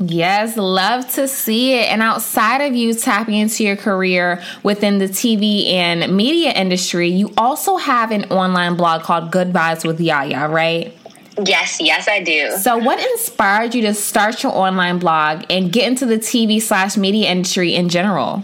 Yes, 0.01 0.57
love 0.57 1.11
to 1.15 1.27
see 1.27 1.75
it. 1.75 1.91
And 1.91 2.03
outside 2.03 2.61
of 2.61 2.75
you 2.75 2.95
tapping 2.95 3.35
into 3.35 3.65
your 3.65 3.75
career 3.77 4.41
within 4.63 4.99
the 4.99 5.07
TV 5.07 5.73
and 5.73 6.17
media 6.17 6.53
industry, 6.53 7.09
you 7.09 7.33
also 7.37 7.77
have 7.79 8.13
an 8.13 8.25
online 8.27 8.77
blog 8.77 9.03
called 9.03 9.33
Good 9.33 9.53
Vibes 9.53 9.85
with 9.85 10.01
Yaya, 10.01 10.49
right? 10.49 10.97
Yes, 11.45 11.79
yes, 11.81 12.09
I 12.09 12.23
do. 12.23 12.51
So, 12.59 12.77
what 12.79 12.99
inspired 13.13 13.75
you 13.75 13.83
to 13.83 13.95
start 13.95 14.43
your 14.43 14.53
online 14.53 14.99
blog 14.99 15.45
and 15.51 15.73
get 15.73 15.87
into 15.87 16.07
the 16.07 16.19
TV 16.19 16.61
slash 16.61 16.97
media 16.97 17.31
industry 17.31 17.75
in 17.75 17.89
general? 17.89 18.43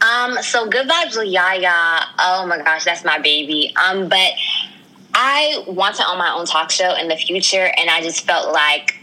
Um, 0.00 0.40
so 0.42 0.68
Good 0.68 0.88
Vibes 0.88 1.16
with 1.16 1.28
Yaya. 1.28 2.06
Oh 2.18 2.46
my 2.46 2.58
gosh, 2.58 2.84
that's 2.84 3.04
my 3.04 3.18
baby. 3.18 3.74
Um, 3.76 4.08
but 4.08 4.32
I 5.14 5.64
want 5.66 5.96
to 5.96 6.08
own 6.08 6.18
my 6.18 6.32
own 6.32 6.46
talk 6.46 6.70
show 6.70 6.94
in 6.94 7.08
the 7.08 7.16
future, 7.16 7.72
and 7.76 7.90
I 7.90 8.02
just 8.02 8.26
felt 8.26 8.52
like 8.52 9.00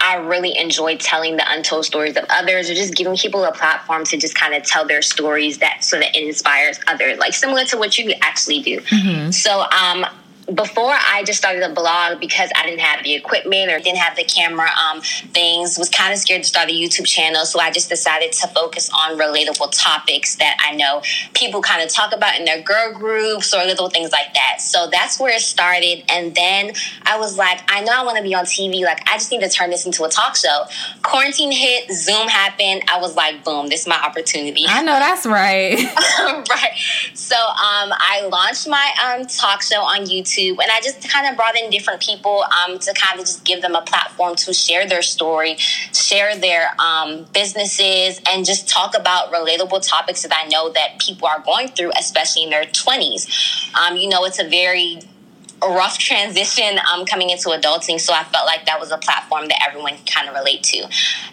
I 0.00 0.16
really 0.16 0.58
enjoyed 0.58 0.98
telling 0.98 1.36
the 1.36 1.44
untold 1.46 1.84
stories 1.84 2.16
of 2.16 2.24
others 2.28 2.68
or 2.68 2.74
just 2.74 2.96
giving 2.96 3.16
people 3.16 3.44
a 3.44 3.52
platform 3.52 4.04
to 4.06 4.16
just 4.16 4.34
kind 4.34 4.52
of 4.52 4.64
tell 4.64 4.84
their 4.84 5.00
stories 5.00 5.58
that 5.58 5.84
so 5.84 5.98
that 6.00 6.16
it 6.16 6.26
inspires 6.26 6.80
others, 6.88 7.18
like 7.18 7.34
similar 7.34 7.64
to 7.66 7.78
what 7.78 7.96
you 7.96 8.12
actually 8.20 8.60
do. 8.62 8.80
Mm-hmm. 8.80 9.30
So 9.30 9.60
um, 9.60 10.04
before 10.46 10.90
I 10.92 11.22
just 11.24 11.38
started 11.38 11.62
a 11.62 11.72
blog 11.72 12.20
because 12.20 12.50
I 12.56 12.66
didn't 12.66 12.80
have 12.80 13.04
the 13.04 13.14
equipment 13.14 13.70
or 13.70 13.78
didn't 13.78 13.98
have 13.98 14.16
the 14.16 14.24
camera 14.24 14.68
um, 14.76 15.00
things, 15.00 15.78
was 15.78 15.88
kind 15.88 16.12
of 16.12 16.18
scared 16.18 16.42
to 16.42 16.48
start 16.48 16.68
a 16.68 16.72
YouTube 16.72 17.06
channel. 17.06 17.44
So 17.44 17.60
I 17.60 17.70
just 17.70 17.88
decided 17.88 18.32
to 18.32 18.48
focus 18.48 18.90
on 18.90 19.18
relatable 19.18 19.70
topics 19.72 20.36
that 20.36 20.56
I 20.60 20.74
know 20.74 21.02
people 21.34 21.62
kind 21.62 21.82
of 21.82 21.90
talk 21.90 22.14
about 22.14 22.38
in 22.38 22.44
their 22.44 22.60
girl 22.60 22.92
groups 22.92 23.54
or 23.54 23.64
little 23.64 23.88
things 23.88 24.10
like 24.10 24.34
that. 24.34 24.60
So 24.60 24.88
that's 24.90 25.20
where 25.20 25.34
it 25.34 25.40
started. 25.40 26.02
And 26.08 26.34
then 26.34 26.72
I 27.04 27.18
was 27.18 27.38
like, 27.38 27.60
I 27.68 27.82
know 27.82 27.92
I 27.94 28.04
want 28.04 28.16
to 28.16 28.22
be 28.22 28.34
on 28.34 28.44
TV. 28.44 28.82
Like, 28.82 29.08
I 29.08 29.14
just 29.14 29.30
need 29.30 29.42
to 29.42 29.48
turn 29.48 29.70
this 29.70 29.86
into 29.86 30.04
a 30.04 30.08
talk 30.08 30.36
show. 30.36 30.64
Quarantine 31.02 31.52
hit, 31.52 31.90
Zoom 31.92 32.26
happened. 32.28 32.82
I 32.92 33.00
was 33.00 33.14
like, 33.14 33.44
boom, 33.44 33.68
this 33.68 33.82
is 33.82 33.86
my 33.86 34.00
opportunity. 34.00 34.64
I 34.66 34.82
know 34.82 34.98
that's 34.98 35.24
right. 35.24 35.78
right. 36.50 36.72
So 37.14 37.36
um, 37.36 37.92
I 37.92 38.26
launched 38.30 38.68
my 38.68 38.90
um, 39.04 39.26
talk 39.26 39.62
show 39.62 39.80
on 39.80 40.06
YouTube 40.06 40.31
YouTube. 40.32 40.58
And 40.62 40.70
I 40.70 40.80
just 40.80 41.08
kind 41.08 41.26
of 41.26 41.36
brought 41.36 41.56
in 41.56 41.70
different 41.70 42.00
people 42.00 42.44
um, 42.64 42.78
to 42.78 42.92
kind 42.94 43.18
of 43.18 43.26
just 43.26 43.44
give 43.44 43.62
them 43.62 43.74
a 43.74 43.82
platform 43.82 44.34
to 44.36 44.52
share 44.52 44.86
their 44.86 45.02
story, 45.02 45.56
share 45.56 46.36
their 46.36 46.70
um, 46.80 47.24
businesses, 47.32 48.20
and 48.30 48.44
just 48.44 48.68
talk 48.68 48.96
about 48.96 49.32
relatable 49.32 49.86
topics 49.86 50.22
that 50.22 50.32
I 50.34 50.48
know 50.48 50.70
that 50.72 50.98
people 50.98 51.28
are 51.28 51.40
going 51.40 51.68
through, 51.68 51.92
especially 51.98 52.44
in 52.44 52.50
their 52.50 52.64
20s. 52.64 53.74
Um, 53.74 53.96
you 53.96 54.08
know, 54.08 54.24
it's 54.24 54.40
a 54.40 54.48
very 54.48 55.00
rough 55.68 55.98
transition 55.98 56.78
um, 56.92 57.06
coming 57.06 57.30
into 57.30 57.48
adulting. 57.48 58.00
So 58.00 58.12
I 58.12 58.24
felt 58.24 58.46
like 58.46 58.66
that 58.66 58.80
was 58.80 58.90
a 58.90 58.98
platform 58.98 59.48
that 59.48 59.62
everyone 59.66 59.94
kind 60.06 60.28
of 60.28 60.34
relate 60.34 60.62
to. 60.64 60.88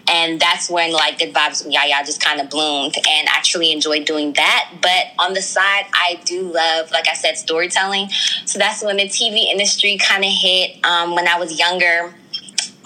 And 0.08 0.40
that's 0.40 0.70
when 0.70 0.92
like 0.92 1.20
Good 1.20 1.34
Vibes 1.34 1.64
with 1.64 1.74
Yaya 1.74 2.04
just 2.06 2.22
kind 2.22 2.40
of 2.40 2.50
bloomed. 2.50 2.96
And 2.96 3.28
I 3.30 3.42
truly 3.44 3.72
enjoyed 3.72 4.06
doing 4.06 4.34
that. 4.34 4.72
But 4.82 5.24
on 5.24 5.34
the 5.34 5.42
side, 5.42 5.86
I 5.94 6.20
do 6.26 6.52
love, 6.52 6.92
like 6.92 7.08
I 7.08 7.14
said, 7.14 7.38
storytelling. 7.38 8.10
So 8.46 8.60
that's 8.60 8.84
when 8.84 8.98
the 8.98 9.06
TV 9.06 9.46
industry 9.46 9.98
kind 9.98 10.24
of 10.24 10.32
hit. 10.32 10.84
Um, 10.84 11.16
when 11.16 11.28
I 11.28 11.38
was 11.40 11.58
younger, 11.60 12.14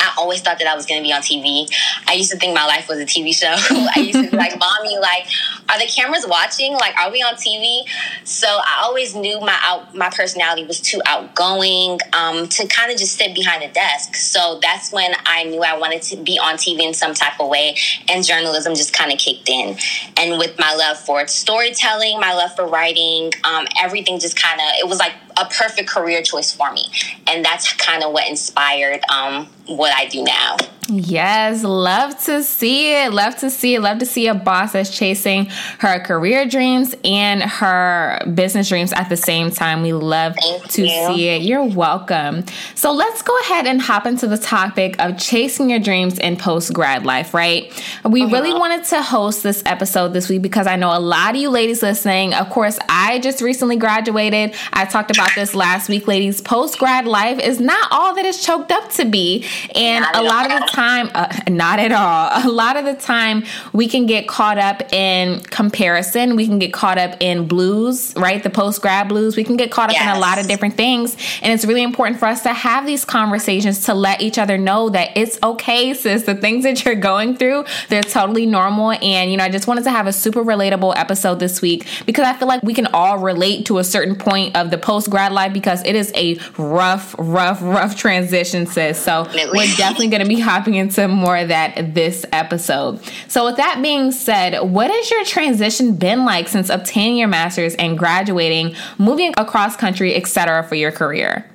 I 0.04 0.14
always 0.18 0.42
thought 0.42 0.60
that 0.60 0.68
I 0.68 0.76
was 0.76 0.86
going 0.86 1.02
to 1.02 1.04
be 1.04 1.14
on 1.14 1.22
TV. 1.22 1.68
I 2.08 2.14
used 2.14 2.32
to 2.32 2.38
think 2.38 2.54
my 2.54 2.66
life 2.66 2.88
was 2.90 3.00
a 3.00 3.06
TV 3.06 3.34
show. 3.34 3.48
I 3.96 4.00
used 4.00 4.20
to 4.20 4.30
be 4.30 4.38
like, 4.38 4.60
"Mommy, 4.60 4.98
like, 5.00 5.26
are 5.70 5.80
the 5.80 5.88
cameras 5.88 6.26
watching? 6.28 6.74
Like, 6.74 6.96
are 6.98 7.12
we 7.12 7.22
on 7.22 7.36
TV?" 7.36 7.84
So 8.26 8.48
I 8.48 8.82
always 8.84 9.16
knew 9.16 9.40
my 9.40 9.58
out, 9.64 9.96
my 9.96 10.10
personality 10.10 10.66
was 10.66 10.82
too 10.82 11.02
outgoing 11.06 12.00
um, 12.12 12.48
to 12.50 12.68
kind 12.68 12.92
of 12.92 12.98
just 12.98 13.18
sit 13.18 13.34
behind 13.34 13.64
a 13.64 13.72
desk. 13.72 14.16
So 14.16 14.60
that's 14.62 14.92
when 14.92 15.14
I 15.26 15.46
knew 15.46 15.62
I 15.64 15.78
wanted 15.78 16.02
to 16.04 16.18
be 16.18 16.38
on 16.38 16.56
TV 16.56 16.82
in 16.82 16.94
some 16.94 17.14
type 17.14 17.40
of 17.40 17.48
way, 17.50 17.78
and 18.10 18.26
journalism 18.26 18.76
just 18.76 18.94
kind 18.94 19.12
of 19.12 19.18
kicked 19.18 19.48
in. 19.48 19.78
And 20.18 20.38
with 20.38 20.60
my 20.60 20.76
love 20.76 20.98
for 21.00 21.26
storytelling, 21.28 22.20
my 22.20 22.34
love 22.34 22.56
for 22.56 22.68
writing, 22.68 23.32
um, 23.44 23.66
everything 23.82 24.20
just 24.20 24.42
kind 24.42 24.60
of 24.60 24.68
it 24.80 24.88
was 24.88 25.00
like 25.00 25.14
a 25.38 25.46
perfect 25.46 25.90
career 25.90 26.22
choice 26.22 26.52
for 26.54 26.72
me. 26.72 26.86
And 27.28 27.44
that's 27.44 27.74
kind 27.74 28.04
of 28.04 28.12
what 28.12 28.28
inspired 28.28 29.02
um, 29.10 29.48
what 29.68 29.94
I 29.96 30.08
do 30.08 30.24
now. 30.24 30.58
Yes, 30.90 31.64
love 31.64 32.22
to 32.26 32.44
see 32.44 32.94
it. 32.94 33.14
Love 33.14 33.38
to 33.38 33.50
see 33.50 33.76
it. 33.76 33.82
Love 33.82 34.00
to 34.00 34.06
see 34.06 34.28
a 34.28 34.34
boss 34.34 34.74
that's 34.74 34.96
chasing 34.96 35.46
her 35.80 36.00
career 36.00 36.46
dreams 36.46 36.94
and 37.06 37.42
her 37.42 38.20
business 38.34 38.68
dreams 38.68 38.92
at 38.94 39.08
the 39.10 39.16
same 39.16 39.50
time. 39.50 39.82
We 39.82 39.94
love 39.94 40.36
Thank 40.40 40.70
to 40.72 40.82
you. 40.82 41.08
see 41.08 41.30
it. 41.30 41.42
You're 41.44 41.64
welcome. 41.64 42.44
So 42.76 42.92
let's 42.92 43.22
go 43.22 43.38
ahead 43.42 43.66
and 43.66 43.82
hop 43.82 44.06
into 44.06 44.28
the 44.28 44.38
topic 44.38 44.96
of 45.00 45.18
chasing 45.18 45.70
your 45.70 45.80
dreams 45.80 46.20
in 46.20 46.36
post 46.36 46.74
grad 46.74 47.06
life, 47.06 47.34
right? 47.34 47.72
We 48.04 48.24
uh-huh. 48.24 48.34
really 48.34 48.54
wanted 48.54 48.84
to 48.86 49.02
host 49.02 49.42
this 49.42 49.64
episode 49.66 50.10
this 50.10 50.28
week 50.28 50.42
because 50.42 50.68
I 50.68 50.76
know 50.76 50.96
a 50.96 51.00
lot 51.00 51.36
of 51.36 51.42
you 51.42 51.50
ladies 51.50 51.82
listening. 51.82 52.34
Of 52.34 52.50
course, 52.50 52.78
I 52.90 53.20
just 53.20 53.42
recently 53.42 53.78
graduated. 53.78 54.54
I 54.74 54.86
talked 54.86 55.12
about 55.12 55.23
this 55.36 55.54
last 55.54 55.90
week, 55.90 56.08
ladies. 56.08 56.42
Post 56.42 56.80
grad 56.80 57.06
life 57.06 57.40
is 57.40 57.60
not 57.60 57.88
all 57.92 58.16
that 58.16 58.26
it's 58.26 58.44
choked 58.46 58.72
up 58.72 58.90
to 58.92 59.06
be. 59.06 59.46
And 59.76 60.06
a 60.14 60.22
lot 60.22 60.52
of 60.52 60.60
the 60.60 60.68
time, 60.68 60.84
time, 60.84 61.12
uh, 61.14 61.50
not 61.50 61.80
at 61.80 61.92
all. 61.92 62.30
A 62.44 62.50
lot 62.50 62.78
of 62.78 62.86
the 62.86 62.94
time, 62.94 63.44
we 63.72 63.88
can 63.88 64.06
get 64.06 64.28
caught 64.28 64.58
up 64.58 64.82
in 64.94 65.42
comparison. 65.42 66.36
We 66.36 66.48
can 66.48 66.60
get 66.60 66.74
caught 66.74 66.98
up 66.98 67.16
in 67.20 67.48
blues, 67.48 68.14
right? 68.16 68.42
The 68.42 68.50
post 68.50 68.82
grad 68.82 69.08
blues. 69.08 69.36
We 69.36 69.44
can 69.44 69.58
get 69.58 69.72
caught 69.72 69.90
up 69.90 69.96
yes. 69.96 70.04
in 70.04 70.16
a 70.16 70.20
lot 70.20 70.40
of 70.40 70.48
different 70.48 70.76
things. 70.76 71.16
And 71.42 71.54
it's 71.54 71.66
really 71.66 71.84
important 71.84 72.20
for 72.20 72.26
us 72.26 72.44
to 72.44 72.54
have 72.54 72.86
these 72.86 73.06
conversations 73.06 73.86
to 73.86 73.94
let 73.94 74.22
each 74.22 74.38
other 74.38 74.58
know 74.58 74.90
that 74.90 75.16
it's 75.16 75.40
okay, 75.42 75.94
sis. 75.94 76.24
The 76.24 76.36
things 76.36 76.64
that 76.64 76.84
you're 76.86 76.96
going 76.96 77.38
through, 77.38 77.66
they're 77.90 78.04
totally 78.04 78.46
normal. 78.46 78.92
And, 78.92 79.32
you 79.32 79.38
know, 79.38 79.44
I 79.44 79.50
just 79.50 79.68
wanted 79.68 79.84
to 79.86 79.92
have 79.92 80.08
a 80.08 80.14
super 80.14 80.44
relatable 80.44 80.96
episode 80.98 81.40
this 81.40 81.62
week 81.62 81.88
because 82.06 82.26
I 82.26 82.34
feel 82.34 82.48
like 82.48 82.64
we 82.64 82.74
can 82.74 82.88
all 82.88 83.20
relate 83.20 83.66
to 83.68 83.78
a 83.78 83.84
certain 83.84 84.16
point 84.16 84.56
of 84.56 84.70
the 84.70 84.78
post 84.78 85.10
grad 85.14 85.32
life 85.32 85.54
because 85.54 85.84
it 85.86 85.96
is 85.96 86.12
a 86.16 86.40
rough, 86.58 87.14
rough, 87.20 87.62
rough 87.62 87.96
transition, 87.96 88.66
sis. 88.66 89.00
So 89.00 89.28
we're 89.54 89.76
definitely 89.78 90.08
going 90.08 90.24
to 90.24 90.28
be 90.28 90.40
hopping 90.40 90.74
into 90.74 91.08
more 91.08 91.38
of 91.38 91.50
that 91.50 91.94
this 91.94 92.26
episode. 92.32 93.00
So, 93.28 93.46
with 93.46 93.58
that 93.58 93.80
being 93.84 94.12
said, 94.12 94.60
what 94.60 94.90
has 94.90 95.12
your 95.12 95.24
transition 95.24 95.96
been 95.98 96.26
like 96.26 96.48
since 96.48 96.70
obtaining 96.70 97.18
your 97.18 97.28
master's 97.28 97.76
and 97.76 97.96
graduating, 97.96 98.76
moving 98.98 99.36
across 99.38 99.76
country, 99.76 100.16
etc., 100.16 100.64
for 100.64 100.74
your 100.74 100.92
career? 100.92 101.48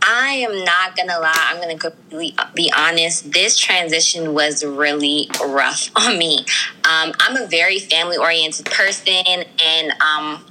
I 0.00 0.44
am 0.48 0.64
not 0.64 0.96
gonna 0.96 1.18
lie. 1.18 1.32
I'm 1.34 1.60
gonna 1.60 1.78
completely 1.78 2.36
be 2.54 2.72
honest. 2.76 3.32
This 3.32 3.56
transition 3.56 4.32
was 4.32 4.64
really 4.64 5.28
rough 5.44 5.90
on 5.96 6.18
me. 6.18 6.38
Um, 6.84 7.12
I'm 7.18 7.36
a 7.36 7.48
very 7.48 7.80
family 7.80 8.16
oriented 8.16 8.66
person, 8.66 9.44
and 9.60 9.92
um, 10.00 10.44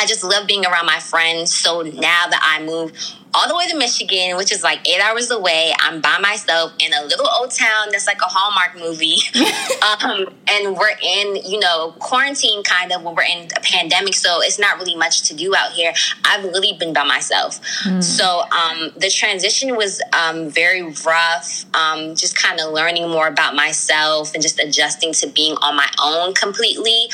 I 0.00 0.06
just 0.06 0.24
love 0.24 0.46
being 0.46 0.64
around 0.64 0.86
my 0.86 0.98
friends. 0.98 1.54
So 1.54 1.82
now 1.82 2.26
that 2.26 2.40
I 2.42 2.64
move 2.64 2.92
all 3.34 3.48
the 3.48 3.54
way 3.54 3.68
to 3.68 3.76
Michigan, 3.76 4.36
which 4.36 4.52
is 4.52 4.62
like 4.62 4.86
eight 4.88 5.00
hours 5.00 5.30
away. 5.30 5.72
I'm 5.78 6.00
by 6.00 6.18
myself 6.18 6.72
in 6.78 6.92
a 6.92 7.04
little 7.04 7.28
old 7.38 7.50
town 7.50 7.88
that's 7.92 8.06
like 8.06 8.20
a 8.20 8.26
Hallmark 8.28 8.76
movie. 8.76 9.18
um, 10.02 10.34
and 10.48 10.76
we're 10.76 10.96
in, 11.02 11.36
you 11.44 11.60
know, 11.60 11.94
quarantine 11.98 12.62
kind 12.64 12.92
of 12.92 13.02
when 13.02 13.14
we're 13.14 13.22
in 13.22 13.48
a 13.56 13.60
pandemic. 13.60 14.14
So 14.14 14.40
it's 14.42 14.58
not 14.58 14.78
really 14.78 14.96
much 14.96 15.22
to 15.28 15.34
do 15.34 15.54
out 15.54 15.72
here. 15.72 15.92
I've 16.24 16.44
really 16.44 16.72
been 16.78 16.92
by 16.92 17.04
myself. 17.04 17.60
Mm. 17.84 18.02
So 18.02 18.42
um, 18.50 18.90
the 18.96 19.10
transition 19.10 19.76
was 19.76 20.00
um, 20.12 20.50
very 20.50 20.82
rough, 20.82 21.64
um, 21.74 22.14
just 22.16 22.36
kind 22.36 22.60
of 22.60 22.72
learning 22.72 23.08
more 23.08 23.28
about 23.28 23.54
myself 23.54 24.34
and 24.34 24.42
just 24.42 24.58
adjusting 24.58 25.12
to 25.14 25.28
being 25.28 25.56
on 25.62 25.76
my 25.76 25.88
own 26.02 26.34
completely. 26.34 27.08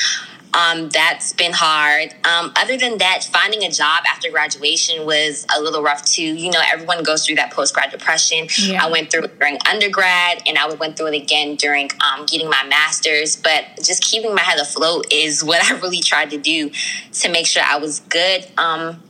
Um, 0.53 0.89
that's 0.89 1.33
been 1.33 1.51
hard. 1.53 2.13
Um, 2.25 2.51
other 2.55 2.77
than 2.77 2.97
that, 2.99 3.23
finding 3.23 3.63
a 3.63 3.71
job 3.71 4.03
after 4.07 4.29
graduation 4.29 5.05
was 5.05 5.45
a 5.55 5.61
little 5.61 5.83
rough 5.83 6.05
too. 6.05 6.23
You 6.23 6.51
know, 6.51 6.61
everyone 6.71 7.03
goes 7.03 7.25
through 7.25 7.35
that 7.35 7.51
post 7.51 7.73
grad 7.73 7.91
depression. 7.91 8.47
Yeah. 8.57 8.83
I 8.83 8.89
went 8.89 9.11
through 9.11 9.23
it 9.23 9.39
during 9.39 9.57
undergrad, 9.69 10.43
and 10.47 10.57
I 10.57 10.73
went 10.73 10.97
through 10.97 11.07
it 11.07 11.21
again 11.21 11.55
during 11.55 11.89
um, 12.01 12.25
getting 12.25 12.49
my 12.49 12.63
master's. 12.67 13.35
But 13.35 13.65
just 13.83 14.03
keeping 14.03 14.33
my 14.33 14.41
head 14.41 14.59
afloat 14.59 15.07
is 15.11 15.43
what 15.43 15.63
I 15.63 15.77
really 15.79 16.01
tried 16.01 16.31
to 16.31 16.37
do 16.37 16.71
to 17.13 17.29
make 17.29 17.45
sure 17.45 17.63
I 17.65 17.77
was 17.77 17.99
good. 18.01 18.47
Um, 18.57 19.01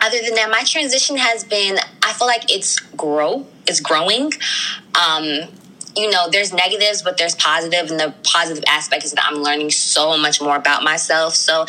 other 0.00 0.20
than 0.20 0.34
that, 0.34 0.50
my 0.50 0.64
transition 0.64 1.16
has 1.16 1.44
been. 1.44 1.78
I 2.02 2.12
feel 2.12 2.26
like 2.26 2.52
it's 2.52 2.80
grow. 2.80 3.46
It's 3.66 3.80
growing. 3.80 4.32
Um, 4.94 5.48
you 5.96 6.10
know, 6.10 6.28
there's 6.30 6.52
negatives, 6.52 7.02
but 7.02 7.18
there's 7.18 7.34
positive, 7.34 7.90
and 7.90 8.00
the 8.00 8.14
positive 8.24 8.64
aspect 8.66 9.04
is 9.04 9.12
that 9.12 9.24
I'm 9.24 9.42
learning 9.42 9.70
so 9.70 10.16
much 10.16 10.40
more 10.40 10.56
about 10.56 10.82
myself. 10.82 11.34
So 11.34 11.66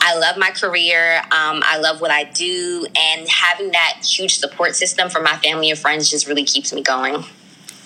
I 0.00 0.18
love 0.18 0.36
my 0.36 0.50
career. 0.50 1.18
Um, 1.24 1.62
I 1.64 1.78
love 1.78 2.00
what 2.00 2.10
I 2.10 2.24
do, 2.24 2.86
and 2.96 3.28
having 3.28 3.70
that 3.72 4.00
huge 4.04 4.36
support 4.36 4.76
system 4.76 5.08
from 5.08 5.22
my 5.22 5.36
family 5.36 5.70
and 5.70 5.78
friends 5.78 6.10
just 6.10 6.26
really 6.26 6.44
keeps 6.44 6.72
me 6.72 6.82
going. 6.82 7.24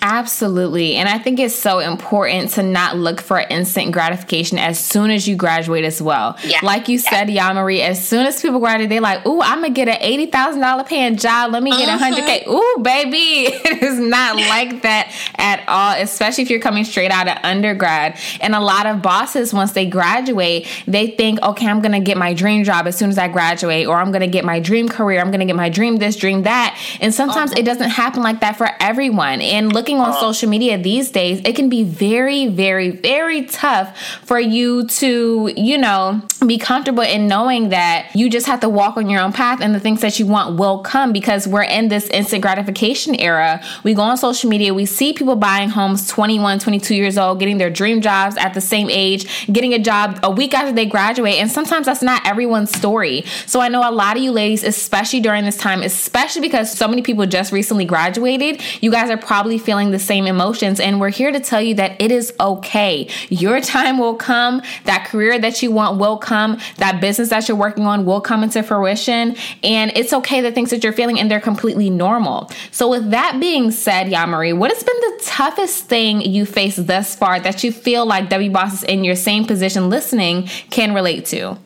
Absolutely. 0.02 0.96
And 0.96 1.08
I 1.08 1.18
think 1.18 1.40
it's 1.40 1.54
so 1.54 1.78
important 1.78 2.50
to 2.52 2.62
not 2.62 2.96
look 2.96 3.20
for 3.20 3.40
instant 3.40 3.92
gratification 3.92 4.58
as 4.58 4.78
soon 4.78 5.10
as 5.10 5.26
you 5.26 5.36
graduate 5.36 5.84
as 5.84 6.02
well. 6.02 6.36
Yeah. 6.44 6.60
Like 6.62 6.88
you 6.88 6.98
yeah. 6.98 7.10
said, 7.10 7.28
Yamarie, 7.28 7.80
as 7.80 8.06
soon 8.06 8.26
as 8.26 8.40
people 8.40 8.60
graduate, 8.60 8.88
they're 8.88 9.00
like, 9.00 9.26
ooh, 9.26 9.40
I'm 9.40 9.60
going 9.60 9.74
to 9.74 9.84
get 9.84 9.88
an 9.88 10.30
$80,000 10.30 10.86
paying 10.86 11.16
job. 11.16 11.52
Let 11.52 11.62
me 11.62 11.70
get 11.70 11.88
a 11.88 11.92
uh-huh. 11.92 12.14
100K. 12.14 12.46
Ooh, 12.48 12.82
baby. 12.82 13.54
It 13.66 13.82
is 13.82 13.98
not 13.98 14.36
like 14.36 14.82
that 14.82 15.12
at 15.36 15.64
all, 15.68 16.00
especially 16.00 16.44
if 16.44 16.50
you're 16.50 16.60
coming 16.60 16.84
straight 16.84 17.10
out 17.10 17.26
of 17.26 17.36
undergrad. 17.42 18.16
And 18.40 18.54
a 18.54 18.60
lot 18.60 18.86
of 18.86 19.02
bosses, 19.02 19.52
once 19.52 19.72
they 19.72 19.86
graduate, 19.86 20.66
they 20.86 21.08
think, 21.08 21.42
okay, 21.42 21.66
I'm 21.66 21.80
going 21.80 21.92
to 21.92 22.00
get 22.00 22.16
my 22.16 22.32
dream 22.32 22.64
job 22.64 22.86
as 22.86 22.96
soon 22.96 23.10
as 23.10 23.18
I 23.18 23.28
graduate, 23.28 23.86
or 23.86 23.96
I'm 23.96 24.12
going 24.12 24.20
to 24.20 24.28
get 24.28 24.44
my 24.44 24.60
dream 24.60 24.88
career. 24.88 25.20
I'm 25.20 25.30
going 25.30 25.40
to 25.40 25.46
get 25.46 25.56
my 25.56 25.68
dream 25.68 25.96
this, 25.96 26.16
dream 26.16 26.44
that. 26.44 26.78
And 27.00 27.12
sometimes 27.12 27.52
uh-huh. 27.52 27.60
it 27.60 27.64
doesn't 27.64 27.90
happen 27.90 28.22
like 28.22 28.40
that 28.40 28.56
for 28.56 28.68
everyone. 28.80 29.40
And 29.40 29.72
look 29.72 29.86
looking 29.87 30.00
on 30.00 30.09
uh-huh. 30.09 30.21
social 30.21 30.49
media 30.49 30.76
these 30.76 31.12
days, 31.12 31.40
it 31.45 31.55
can 31.55 31.69
be 31.69 31.85
very, 31.85 32.49
very, 32.49 32.90
very 32.90 33.45
tough 33.45 33.97
for 34.25 34.40
you 34.40 34.85
to, 34.88 35.52
you 35.57 35.78
know, 35.78 36.21
be 36.45 36.59
comfortable 36.59 37.05
in 37.05 37.28
knowing 37.28 37.69
that 37.69 38.11
you 38.14 38.28
just 38.28 38.47
have 38.47 38.59
to 38.61 38.69
walk 38.69 38.97
on 38.97 39.09
your 39.09 39.21
own 39.21 39.33
path 39.33 39.61
and 39.61 39.73
the 39.73 39.78
things 39.78 40.00
that 40.00 40.19
you 40.19 40.26
want 40.26 40.59
will 40.59 40.81
come 40.81 41.12
because 41.12 41.47
we're 41.47 41.62
in 41.62 41.87
this 41.87 42.09
instant 42.09 42.43
gratification 42.43 43.14
era. 43.14 43.62
We 43.85 43.95
go 43.95 44.02
on 44.02 44.16
social 44.16 44.50
media, 44.50 44.75
we 44.75 44.87
see 44.87 45.12
people 45.12 45.37
buying 45.37 45.69
homes 45.69 46.09
21, 46.09 46.59
22 46.59 46.95
years 46.97 47.16
old, 47.16 47.38
getting 47.38 47.59
their 47.59 47.71
dream 47.71 48.00
jobs 48.00 48.37
at 48.37 48.55
the 48.55 48.61
same 48.61 48.90
age, 48.90 49.47
getting 49.52 49.73
a 49.73 49.78
job 49.78 50.19
a 50.25 50.31
week 50.31 50.52
after 50.52 50.73
they 50.73 50.87
graduate. 50.87 51.37
And 51.37 51.49
sometimes 51.49 51.87
that's 51.87 52.02
not 52.02 52.26
everyone's 52.26 52.76
story. 52.76 53.25
So 53.47 53.61
I 53.61 53.69
know 53.69 53.88
a 53.88 53.93
lot 53.93 54.16
of 54.16 54.23
you 54.23 54.33
ladies, 54.33 54.64
especially 54.64 55.21
during 55.21 55.45
this 55.45 55.57
time, 55.57 55.83
especially 55.83 56.43
because 56.43 56.76
so 56.76 56.88
many 56.88 57.02
people 57.02 57.25
just 57.26 57.52
recently 57.52 57.85
graduated, 57.85 58.61
you 58.83 58.90
guys 58.90 59.11
are 59.11 59.16
probably 59.16 59.59
feeling 59.59 59.75
feeling 59.76 59.90
the 59.90 59.99
same 59.99 60.26
emotions. 60.26 60.80
And 60.80 60.99
we're 60.99 61.11
here 61.11 61.30
to 61.30 61.38
tell 61.38 61.61
you 61.61 61.75
that 61.75 62.00
it 62.00 62.11
is 62.11 62.33
okay. 62.40 63.11
Your 63.28 63.61
time 63.61 63.99
will 63.99 64.14
come. 64.14 64.62
That 64.85 65.04
career 65.04 65.38
that 65.38 65.62
you 65.62 65.71
want 65.71 65.99
will 65.99 66.16
come. 66.16 66.59
That 66.78 66.99
business 66.99 67.28
that 67.28 67.47
you're 67.47 67.59
working 67.59 67.85
on 67.85 68.06
will 68.06 68.23
come 68.23 68.42
into 68.42 68.62
fruition. 68.62 69.37
And 69.62 69.92
it's 69.95 70.14
okay 70.14 70.40
the 70.40 70.50
things 70.50 70.71
that 70.71 70.83
you're 70.83 70.95
feeling 70.95 71.21
and 71.21 71.30
they're 71.30 71.40
completely 71.40 71.90
normal. 71.90 72.50
So 72.71 72.88
with 72.88 73.11
that 73.11 73.38
being 73.38 73.71
said, 73.71 74.06
Yamarie, 74.06 74.56
what 74.56 74.73
has 74.73 74.83
been 74.83 74.97
the 74.97 75.23
toughest 75.26 75.85
thing 75.85 76.23
you 76.23 76.47
faced 76.47 76.87
thus 76.87 77.14
far 77.14 77.38
that 77.40 77.62
you 77.62 77.71
feel 77.71 78.06
like 78.06 78.30
W 78.30 78.50
bosses 78.50 78.83
in 78.83 79.04
your 79.04 79.14
same 79.14 79.45
position 79.45 79.90
listening 79.90 80.45
can 80.71 80.95
relate 80.95 81.26
to? 81.26 81.59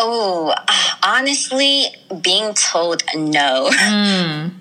Oh, 0.00 0.54
honestly, 1.04 1.86
being 2.22 2.54
told 2.54 3.02
no. 3.16 3.70
Mm 3.72 4.52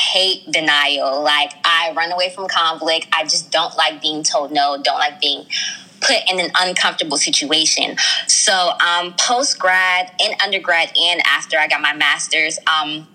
hate 0.00 0.50
denial. 0.50 1.22
Like 1.22 1.52
I 1.64 1.92
run 1.96 2.12
away 2.12 2.30
from 2.30 2.48
conflict. 2.48 3.08
I 3.12 3.24
just 3.24 3.50
don't 3.50 3.76
like 3.76 4.00
being 4.00 4.22
told 4.22 4.52
no, 4.52 4.80
don't 4.82 4.98
like 4.98 5.20
being 5.20 5.46
put 6.00 6.16
in 6.30 6.40
an 6.40 6.50
uncomfortable 6.58 7.16
situation. 7.16 7.96
So 8.26 8.72
um, 8.80 9.14
post 9.18 9.58
grad, 9.58 10.12
in 10.18 10.32
undergrad, 10.42 10.92
and 10.98 11.20
after 11.26 11.58
I 11.58 11.68
got 11.68 11.80
my 11.80 11.92
master's, 11.92 12.58
um, 12.60 13.06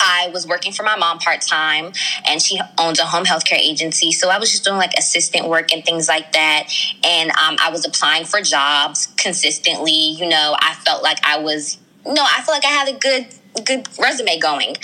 I 0.00 0.30
was 0.32 0.46
working 0.46 0.72
for 0.72 0.82
my 0.82 0.96
mom 0.96 1.18
part 1.18 1.40
time, 1.40 1.92
and 2.26 2.40
she 2.42 2.60
owns 2.78 2.98
a 2.98 3.04
home 3.04 3.24
health 3.24 3.44
care 3.44 3.58
agency. 3.58 4.12
So 4.12 4.28
I 4.28 4.38
was 4.38 4.50
just 4.50 4.64
doing 4.64 4.76
like 4.76 4.92
assistant 4.98 5.48
work 5.48 5.72
and 5.72 5.84
things 5.84 6.08
like 6.08 6.32
that. 6.32 6.68
And 7.04 7.30
um, 7.30 7.56
I 7.60 7.70
was 7.70 7.86
applying 7.86 8.24
for 8.24 8.40
jobs 8.40 9.06
consistently. 9.16 9.92
You 9.92 10.28
know, 10.28 10.56
I 10.58 10.74
felt 10.74 11.02
like 11.02 11.18
I 11.24 11.38
was, 11.38 11.78
no, 12.04 12.22
I 12.22 12.42
felt 12.42 12.48
like 12.48 12.64
I 12.64 12.74
had 12.74 12.88
a 12.88 12.98
good 12.98 13.26
good 13.62 13.86
resume 13.98 14.38
going. 14.38 14.76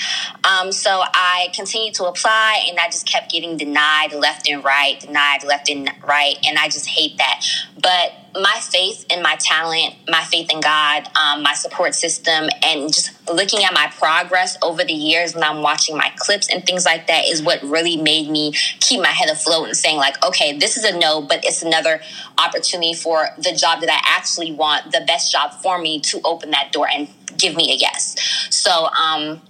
Um, 0.44 0.72
so 0.72 1.02
I 1.02 1.48
continued 1.54 1.94
to 1.94 2.04
apply 2.04 2.64
and 2.68 2.78
I 2.78 2.86
just 2.86 3.06
kept 3.06 3.30
getting 3.30 3.56
denied 3.56 4.12
left 4.12 4.48
and 4.48 4.64
right, 4.64 4.98
denied 5.00 5.44
left 5.44 5.68
and 5.68 5.90
right. 6.06 6.36
And 6.44 6.58
I 6.58 6.68
just 6.68 6.86
hate 6.86 7.18
that. 7.18 7.44
But 7.80 8.12
my 8.34 8.60
faith 8.60 9.04
in 9.10 9.22
my 9.22 9.36
talent, 9.36 9.94
my 10.08 10.22
faith 10.22 10.50
in 10.52 10.60
God, 10.60 11.08
um, 11.16 11.42
my 11.42 11.54
support 11.54 11.94
system, 11.94 12.48
and 12.62 12.92
just 12.92 13.10
looking 13.28 13.64
at 13.64 13.72
my 13.72 13.92
progress 13.98 14.56
over 14.62 14.84
the 14.84 14.92
years 14.92 15.34
when 15.34 15.42
I'm 15.42 15.62
watching 15.62 15.96
my 15.96 16.12
clips 16.16 16.48
and 16.48 16.64
things 16.64 16.84
like 16.84 17.06
that 17.08 17.26
is 17.26 17.42
what 17.42 17.62
really 17.62 17.96
made 17.96 18.30
me 18.30 18.52
keep 18.80 19.00
my 19.00 19.08
head 19.08 19.28
afloat 19.30 19.66
and 19.66 19.76
saying, 19.76 19.96
like, 19.96 20.24
okay, 20.24 20.56
this 20.56 20.76
is 20.76 20.84
a 20.84 20.96
no, 20.96 21.22
but 21.22 21.44
it's 21.44 21.62
another 21.62 22.00
opportunity 22.38 22.94
for 22.94 23.30
the 23.36 23.52
job 23.52 23.80
that 23.80 23.90
I 23.90 24.00
actually 24.16 24.52
want, 24.52 24.92
the 24.92 25.02
best 25.06 25.32
job 25.32 25.52
for 25.54 25.78
me 25.78 26.00
to 26.00 26.20
open 26.24 26.50
that 26.50 26.70
door 26.72 26.88
and 26.88 27.08
give 27.40 27.56
me 27.56 27.72
a 27.72 27.74
yes. 27.74 28.16
So, 28.50 28.86
um, 28.86 29.40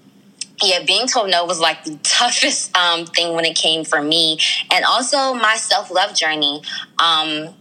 yeah, 0.62 0.84
being 0.84 1.06
told 1.06 1.30
no 1.30 1.44
was 1.44 1.60
like 1.60 1.84
the 1.84 1.96
toughest 2.02 2.76
um, 2.76 3.06
thing 3.06 3.34
when 3.34 3.44
it 3.44 3.56
came 3.56 3.84
for 3.84 4.00
me, 4.00 4.38
and 4.70 4.84
also 4.84 5.34
my 5.34 5.56
self 5.56 5.90
love 5.90 6.14
journey. 6.14 6.62
Um, 6.98 7.54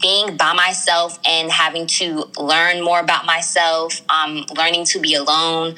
being 0.00 0.36
by 0.36 0.52
myself 0.52 1.16
and 1.24 1.50
having 1.50 1.86
to 1.86 2.28
learn 2.36 2.82
more 2.82 2.98
about 2.98 3.24
myself, 3.24 4.00
um, 4.10 4.44
learning 4.56 4.84
to 4.84 4.98
be 4.98 5.14
alone, 5.14 5.76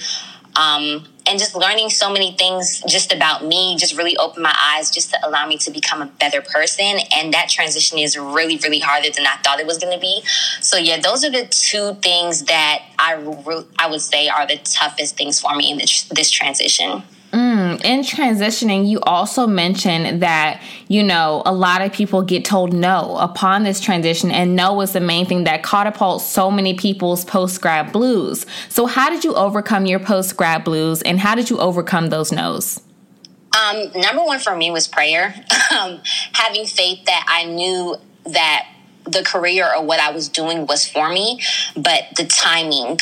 um, 0.57 1.05
and 1.29 1.39
just 1.39 1.55
learning 1.55 1.91
so 1.91 2.11
many 2.11 2.33
things 2.33 2.83
just 2.87 3.13
about 3.13 3.45
me 3.45 3.77
just 3.77 3.97
really 3.97 4.17
opened 4.17 4.43
my 4.43 4.57
eyes 4.75 4.91
just 4.91 5.11
to 5.11 5.27
allow 5.27 5.47
me 5.47 5.59
to 5.59 5.71
become 5.71 6.03
a 6.03 6.07
better 6.07 6.41
person. 6.41 6.99
And 7.15 7.33
that 7.35 7.49
transition 7.49 7.99
is 7.99 8.17
really 8.17 8.57
really 8.59 8.81
harder 8.81 9.11
than 9.11 9.27
i 9.27 9.37
thought 9.45 9.61
it 9.61 9.67
was 9.67 9.79
going 9.79 9.93
to 9.93 10.01
be. 10.01 10.23
So 10.61 10.77
yeah 10.77 11.01
those 11.01 11.25
are 11.25 11.31
the 11.31 11.47
two 11.47 11.95
things 12.03 12.45
that 12.45 12.83
i 12.99 13.15
re- 13.15 13.67
i 13.79 13.89
would 13.89 14.01
say 14.01 14.29
are 14.29 14.47
the 14.47 14.59
toughest 14.59 15.17
things 15.17 15.41
for 15.41 15.55
me 15.55 15.71
in 15.71 15.79
this, 15.79 16.05
this 16.05 16.31
transition. 16.31 17.03
Mm 17.33 17.59
in 17.85 18.01
transitioning, 18.01 18.89
you 18.89 19.01
also 19.01 19.47
mentioned 19.47 20.23
that, 20.23 20.63
you 20.89 21.03
know, 21.03 21.43
a 21.45 21.53
lot 21.53 21.83
of 21.83 21.93
people 21.93 22.23
get 22.23 22.45
told 22.45 22.73
no 22.73 23.17
upon 23.19 23.63
this 23.63 23.81
transition, 23.81 24.31
and 24.31 24.57
no 24.57 24.73
was 24.73 24.93
the 24.93 25.01
main 25.01 25.27
thing 25.27 25.45
that 25.45 25.63
catapults 25.63 26.25
so 26.25 26.51
many 26.51 26.75
people's 26.75 27.25
post 27.25 27.61
grad 27.61 27.93
blues. 27.93 28.47
So, 28.71 28.87
how 28.87 29.11
did 29.11 29.23
you 29.23 29.35
overcome 29.35 29.87
your 29.87 30.01
post 30.01 30.37
grad 30.37 30.65
blues, 30.65 31.03
and 31.03 31.21
how 31.21 31.35
did 31.35 31.51
you 31.51 31.59
overcome 31.59 32.09
those 32.09 32.33
no's? 32.33 32.81
Um, 33.57 33.91
number 33.95 34.25
one 34.25 34.41
for 34.41 34.57
me 34.57 34.71
was 34.71 34.89
prayer. 34.89 35.35
um, 35.79 36.01
having 36.33 36.65
faith 36.65 37.05
that 37.05 37.25
I 37.29 37.45
knew 37.45 37.97
that 38.25 38.67
the 39.05 39.23
career 39.23 39.71
or 39.75 39.85
what 39.85 40.01
I 40.01 40.11
was 40.11 40.29
doing 40.29 40.67
was 40.67 40.87
for 40.87 41.09
me, 41.09 41.41
but 41.75 42.05
the 42.17 42.25
timing 42.25 42.99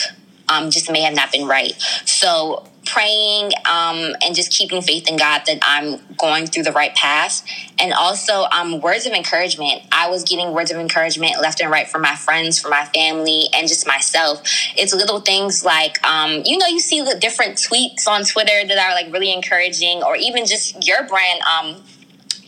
um, 0.49 0.71
just 0.71 0.91
may 0.91 1.03
have 1.03 1.15
not 1.15 1.33
been 1.33 1.47
right. 1.47 1.73
So 2.05 2.67
praying 2.87 3.50
um, 3.69 4.15
and 4.25 4.35
just 4.35 4.50
keeping 4.50 4.81
faith 4.81 5.09
in 5.09 5.17
God 5.17 5.43
that 5.47 5.59
I'm 5.62 6.00
going 6.17 6.47
through 6.47 6.62
the 6.62 6.73
right 6.73 6.95
path. 6.95 7.45
And 7.79 7.93
also 7.93 8.45
um, 8.45 8.81
words 8.81 9.07
of 9.07 9.12
encouragement. 9.12 9.83
I 9.93 10.09
was 10.09 10.23
getting 10.23 10.53
words 10.53 10.71
of 10.71 10.79
encouragement 10.79 11.41
left 11.43 11.61
and 11.61 11.71
right 11.71 11.87
from 11.88 12.03
my 12.03 12.15
friends, 12.15 12.59
from 12.59 12.71
my 12.71 12.85
family, 12.95 13.49
and 13.55 13.69
just 13.69 13.87
myself. 13.87 14.43
It's 14.76 14.95
little 14.95 15.21
things 15.21 15.65
like, 15.65 16.03
um, 16.07 16.43
you 16.45 16.57
know, 16.57 16.67
you 16.67 16.81
see 16.81 17.03
the 17.03 17.19
different 17.19 17.57
tweets 17.57 18.07
on 18.07 18.25
Twitter 18.25 18.67
that 18.67 18.79
are 18.79 18.95
like 18.95 19.12
really 19.12 19.33
encouraging, 19.33 20.03
or 20.03 20.17
even 20.17 20.47
just 20.47 20.87
your 20.87 21.07
brand 21.07 21.41
um, 21.43 21.83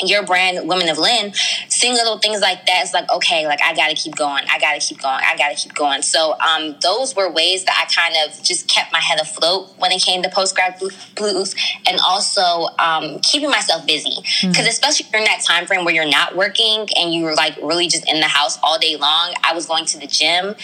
your 0.04 0.24
brand 0.24 0.68
women 0.68 0.88
of 0.88 0.98
lynn 0.98 1.32
seeing 1.68 1.94
little 1.94 2.18
things 2.18 2.40
like 2.40 2.64
that 2.66 2.80
it's 2.82 2.94
like 2.94 3.10
okay 3.10 3.46
like 3.46 3.60
i 3.62 3.74
gotta 3.74 3.94
keep 3.94 4.14
going 4.16 4.44
i 4.50 4.58
gotta 4.58 4.78
keep 4.78 5.00
going 5.00 5.20
i 5.24 5.36
gotta 5.36 5.54
keep 5.54 5.74
going 5.74 6.02
so 6.02 6.34
um, 6.40 6.76
those 6.82 7.16
were 7.16 7.30
ways 7.30 7.64
that 7.64 7.74
i 7.82 7.92
kind 7.92 8.14
of 8.24 8.42
just 8.42 8.68
kept 8.68 8.92
my 8.92 9.00
head 9.00 9.20
afloat 9.20 9.68
when 9.78 9.90
it 9.92 10.02
came 10.02 10.22
to 10.22 10.28
post 10.30 10.54
grad 10.54 10.80
blues 11.16 11.54
and 11.86 11.98
also 12.06 12.68
um, 12.78 13.18
keeping 13.20 13.50
myself 13.50 13.86
busy 13.86 14.16
because 14.16 14.56
mm-hmm. 14.56 14.66
especially 14.66 15.06
during 15.10 15.26
that 15.26 15.42
time 15.46 15.66
frame 15.66 15.84
where 15.84 15.94
you're 15.94 16.08
not 16.08 16.36
working 16.36 16.86
and 16.96 17.14
you're 17.14 17.34
like 17.34 17.56
really 17.58 17.88
just 17.88 18.08
in 18.08 18.20
the 18.20 18.26
house 18.26 18.58
all 18.62 18.78
day 18.78 18.96
long 18.96 19.34
i 19.44 19.52
was 19.54 19.66
going 19.66 19.84
to 19.84 19.98
the 19.98 20.06
gym 20.06 20.54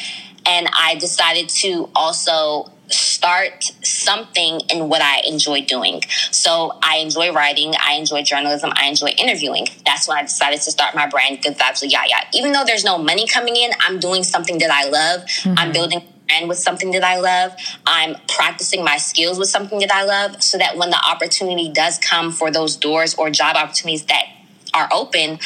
and 0.46 0.68
i 0.78 0.94
decided 0.96 1.48
to 1.48 1.88
also 1.94 2.70
start 2.88 3.64
something 3.82 4.60
in 4.70 4.88
what 4.88 5.00
I 5.02 5.22
enjoy 5.26 5.62
doing. 5.62 6.02
So 6.30 6.78
I 6.82 6.98
enjoy 6.98 7.32
writing, 7.32 7.72
I 7.80 7.94
enjoy 7.94 8.22
journalism, 8.22 8.72
I 8.74 8.86
enjoy 8.86 9.08
interviewing. 9.18 9.66
That's 9.86 10.06
when 10.06 10.18
I 10.18 10.22
decided 10.22 10.60
to 10.62 10.70
start 10.70 10.94
my 10.94 11.08
brand, 11.08 11.42
Good 11.42 11.56
Vibes 11.56 11.82
with 11.82 11.92
Yaya. 11.92 12.26
Even 12.34 12.52
though 12.52 12.64
there's 12.64 12.84
no 12.84 12.98
money 12.98 13.26
coming 13.26 13.56
in, 13.56 13.70
I'm 13.80 13.98
doing 13.98 14.22
something 14.22 14.58
that 14.58 14.70
I 14.70 14.88
love. 14.88 15.22
Mm-hmm. 15.22 15.58
I'm 15.58 15.72
building 15.72 16.02
brand 16.28 16.48
with 16.48 16.58
something 16.58 16.90
that 16.92 17.04
I 17.04 17.18
love. 17.18 17.52
I'm 17.86 18.16
practicing 18.28 18.84
my 18.84 18.98
skills 18.98 19.38
with 19.38 19.48
something 19.48 19.78
that 19.80 19.92
I 19.92 20.04
love 20.04 20.42
so 20.42 20.58
that 20.58 20.76
when 20.76 20.90
the 20.90 21.00
opportunity 21.10 21.70
does 21.70 21.98
come 21.98 22.32
for 22.32 22.50
those 22.50 22.76
doors 22.76 23.14
or 23.14 23.30
job 23.30 23.56
opportunities 23.56 24.04
that 24.06 24.24
are 24.72 24.88
open, 24.92 25.38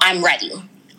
I'm 0.00 0.24
ready. 0.24 0.50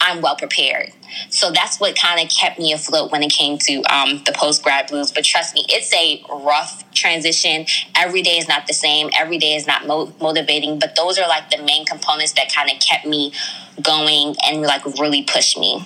I'm 0.04 0.22
well 0.22 0.36
prepared. 0.36 0.92
So 1.30 1.52
that's 1.52 1.80
what 1.80 1.96
kind 1.96 2.20
of 2.24 2.30
kept 2.30 2.60
me 2.60 2.74
afloat 2.74 3.12
when 3.12 3.24
it 3.24 3.32
came 3.32 3.58
to 3.60 3.82
um, 3.84 4.22
the 4.26 4.34
post 4.34 4.62
grad 4.64 4.88
blues. 4.88 5.12
But 5.12 5.24
trust 5.24 5.56
me, 5.56 5.66
it's 5.70 5.94
a 5.94 6.24
rough 6.30 6.84
transition. 6.94 7.66
Every 7.96 8.22
day 8.22 8.38
is 8.38 8.48
not 8.48 8.68
the 8.68 8.74
same. 8.74 9.10
Every 9.18 9.38
day 9.38 9.56
is 9.56 9.66
not 9.66 9.88
mo- 9.88 10.14
motivating. 10.20 10.78
But 10.78 10.96
those 10.96 11.18
are 11.18 11.28
like 11.28 11.50
the 11.50 11.64
main 11.64 11.86
components 11.86 12.34
that 12.34 12.54
kind 12.54 12.70
of 12.70 12.80
kept 12.80 13.06
me 13.06 13.34
going 13.82 14.36
and 14.46 14.62
like 14.62 14.86
really 15.00 15.24
pushed 15.24 15.58
me. 15.58 15.86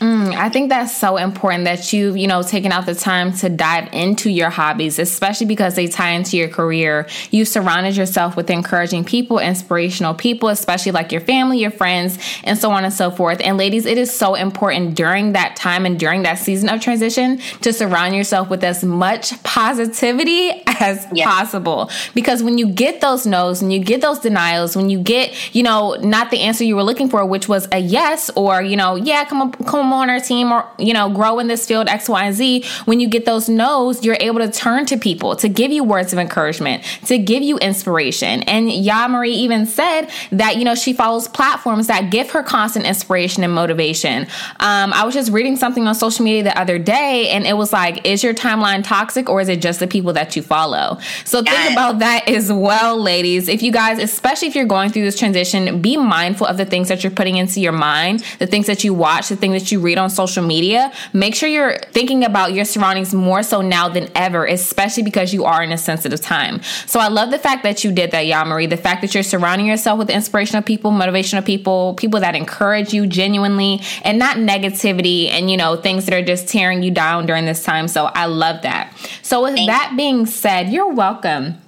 Mm, 0.00 0.34
I 0.34 0.50
think 0.50 0.68
that's 0.68 0.94
so 0.94 1.16
important 1.16 1.64
that 1.64 1.92
you've, 1.92 2.16
you 2.16 2.26
know, 2.26 2.42
taken 2.42 2.70
out 2.70 2.84
the 2.84 2.94
time 2.94 3.32
to 3.34 3.48
dive 3.48 3.88
into 3.92 4.28
your 4.28 4.50
hobbies, 4.50 4.98
especially 4.98 5.46
because 5.46 5.74
they 5.74 5.86
tie 5.86 6.10
into 6.10 6.36
your 6.36 6.48
career. 6.48 7.08
You've 7.30 7.48
surrounded 7.48 7.96
yourself 7.96 8.36
with 8.36 8.50
encouraging 8.50 9.04
people, 9.04 9.38
inspirational 9.38 10.12
people, 10.14 10.50
especially 10.50 10.92
like 10.92 11.12
your 11.12 11.22
family, 11.22 11.60
your 11.60 11.70
friends, 11.70 12.18
and 12.44 12.58
so 12.58 12.70
on 12.70 12.84
and 12.84 12.92
so 12.92 13.10
forth. 13.10 13.40
And 13.40 13.56
ladies, 13.56 13.86
it 13.86 13.96
is 13.96 14.14
so 14.14 14.34
important 14.34 14.94
during 14.96 15.32
that 15.32 15.56
time 15.56 15.86
and 15.86 15.98
during 15.98 16.24
that 16.24 16.38
season 16.38 16.68
of 16.68 16.80
transition 16.80 17.38
to 17.62 17.72
surround 17.72 18.14
yourself 18.14 18.50
with 18.50 18.62
as 18.64 18.84
much 18.84 19.42
positivity 19.44 20.62
as 20.66 21.06
yeah. 21.12 21.24
possible. 21.26 21.90
Because 22.14 22.42
when 22.42 22.58
you 22.58 22.68
get 22.68 23.00
those 23.00 23.26
no's 23.26 23.62
and 23.62 23.72
you 23.72 23.78
get 23.78 24.02
those 24.02 24.18
denials, 24.18 24.76
when 24.76 24.90
you 24.90 25.00
get, 25.00 25.54
you 25.54 25.62
know, 25.62 25.94
not 25.94 26.30
the 26.30 26.40
answer 26.40 26.64
you 26.64 26.76
were 26.76 26.84
looking 26.84 27.08
for, 27.08 27.24
which 27.24 27.48
was 27.48 27.66
a 27.72 27.78
yes 27.78 28.30
or, 28.36 28.60
you 28.60 28.76
know, 28.76 28.94
yeah, 28.96 29.24
come 29.24 29.40
on, 29.40 29.52
come 29.52 29.85
on 29.92 30.10
our 30.10 30.20
team 30.20 30.52
or, 30.52 30.68
you 30.78 30.92
know, 30.92 31.10
grow 31.10 31.38
in 31.38 31.46
this 31.46 31.66
field 31.66 31.88
X, 31.88 32.08
Y, 32.08 32.24
and 32.24 32.34
Z, 32.34 32.64
when 32.84 33.00
you 33.00 33.08
get 33.08 33.24
those 33.24 33.48
no's, 33.48 34.04
you're 34.04 34.16
able 34.20 34.40
to 34.40 34.50
turn 34.50 34.86
to 34.86 34.96
people 34.96 35.36
to 35.36 35.48
give 35.48 35.72
you 35.72 35.84
words 35.84 36.12
of 36.12 36.18
encouragement, 36.18 36.82
to 37.06 37.18
give 37.18 37.42
you 37.42 37.58
inspiration. 37.58 38.42
And 38.44 38.68
Yamarie 38.68 39.28
even 39.28 39.66
said 39.66 40.08
that, 40.32 40.56
you 40.56 40.64
know, 40.64 40.74
she 40.74 40.92
follows 40.92 41.28
platforms 41.28 41.86
that 41.86 42.10
give 42.10 42.30
her 42.30 42.42
constant 42.42 42.86
inspiration 42.86 43.44
and 43.44 43.52
motivation. 43.52 44.22
Um, 44.60 44.92
I 44.92 45.04
was 45.04 45.14
just 45.14 45.32
reading 45.32 45.56
something 45.56 45.86
on 45.86 45.94
social 45.94 46.24
media 46.24 46.42
the 46.42 46.58
other 46.58 46.78
day 46.78 47.28
and 47.30 47.46
it 47.46 47.56
was 47.56 47.72
like, 47.72 48.06
is 48.06 48.22
your 48.22 48.34
timeline 48.34 48.84
toxic 48.84 49.28
or 49.28 49.40
is 49.40 49.48
it 49.48 49.60
just 49.60 49.80
the 49.80 49.86
people 49.86 50.12
that 50.14 50.36
you 50.36 50.42
follow? 50.42 50.98
So 51.24 51.42
think 51.42 51.72
about 51.72 51.98
that 52.00 52.28
as 52.28 52.52
well, 52.52 53.00
ladies. 53.00 53.48
If 53.48 53.62
you 53.62 53.72
guys, 53.72 53.98
especially 53.98 54.48
if 54.48 54.54
you're 54.54 54.66
going 54.66 54.90
through 54.90 55.04
this 55.04 55.18
transition, 55.18 55.80
be 55.80 55.96
mindful 55.96 56.46
of 56.46 56.56
the 56.56 56.64
things 56.64 56.88
that 56.88 57.02
you're 57.02 57.10
putting 57.10 57.36
into 57.36 57.60
your 57.60 57.72
mind, 57.72 58.24
the 58.38 58.46
things 58.46 58.66
that 58.66 58.84
you 58.84 58.94
watch, 58.94 59.28
the 59.28 59.36
things 59.36 59.60
that 59.60 59.72
you 59.72 59.75
you 59.76 59.82
read 59.82 59.98
on 59.98 60.08
social 60.10 60.42
media, 60.42 60.90
make 61.12 61.34
sure 61.34 61.48
you're 61.48 61.78
thinking 61.92 62.24
about 62.24 62.54
your 62.54 62.64
surroundings 62.64 63.14
more 63.14 63.42
so 63.42 63.60
now 63.60 63.88
than 63.88 64.08
ever, 64.14 64.46
especially 64.46 65.02
because 65.02 65.34
you 65.34 65.44
are 65.44 65.62
in 65.62 65.70
a 65.70 65.78
sensitive 65.78 66.20
time. 66.20 66.62
So 66.86 66.98
I 66.98 67.08
love 67.08 67.30
the 67.30 67.38
fact 67.38 67.62
that 67.62 67.84
you 67.84 67.92
did 67.92 68.10
that, 68.12 68.24
Yamarie. 68.24 68.68
The 68.68 68.76
fact 68.76 69.02
that 69.02 69.14
you're 69.14 69.22
surrounding 69.22 69.66
yourself 69.66 69.98
with 69.98 70.10
inspirational 70.10 70.62
people, 70.62 70.90
motivational 70.90 71.44
people, 71.44 71.94
people 71.94 72.20
that 72.20 72.34
encourage 72.34 72.94
you 72.94 73.06
genuinely 73.06 73.80
and 74.02 74.18
not 74.18 74.38
negativity 74.38 75.28
and, 75.28 75.50
you 75.50 75.56
know, 75.56 75.76
things 75.76 76.06
that 76.06 76.14
are 76.14 76.24
just 76.24 76.48
tearing 76.48 76.82
you 76.82 76.90
down 76.90 77.26
during 77.26 77.44
this 77.44 77.62
time. 77.62 77.88
So 77.88 78.06
I 78.06 78.26
love 78.26 78.62
that. 78.62 78.92
So 79.22 79.42
with 79.42 79.56
Thanks. 79.56 79.72
that 79.72 79.94
being 79.96 80.26
said, 80.26 80.70
you're 80.70 80.92
welcome. 80.92 81.58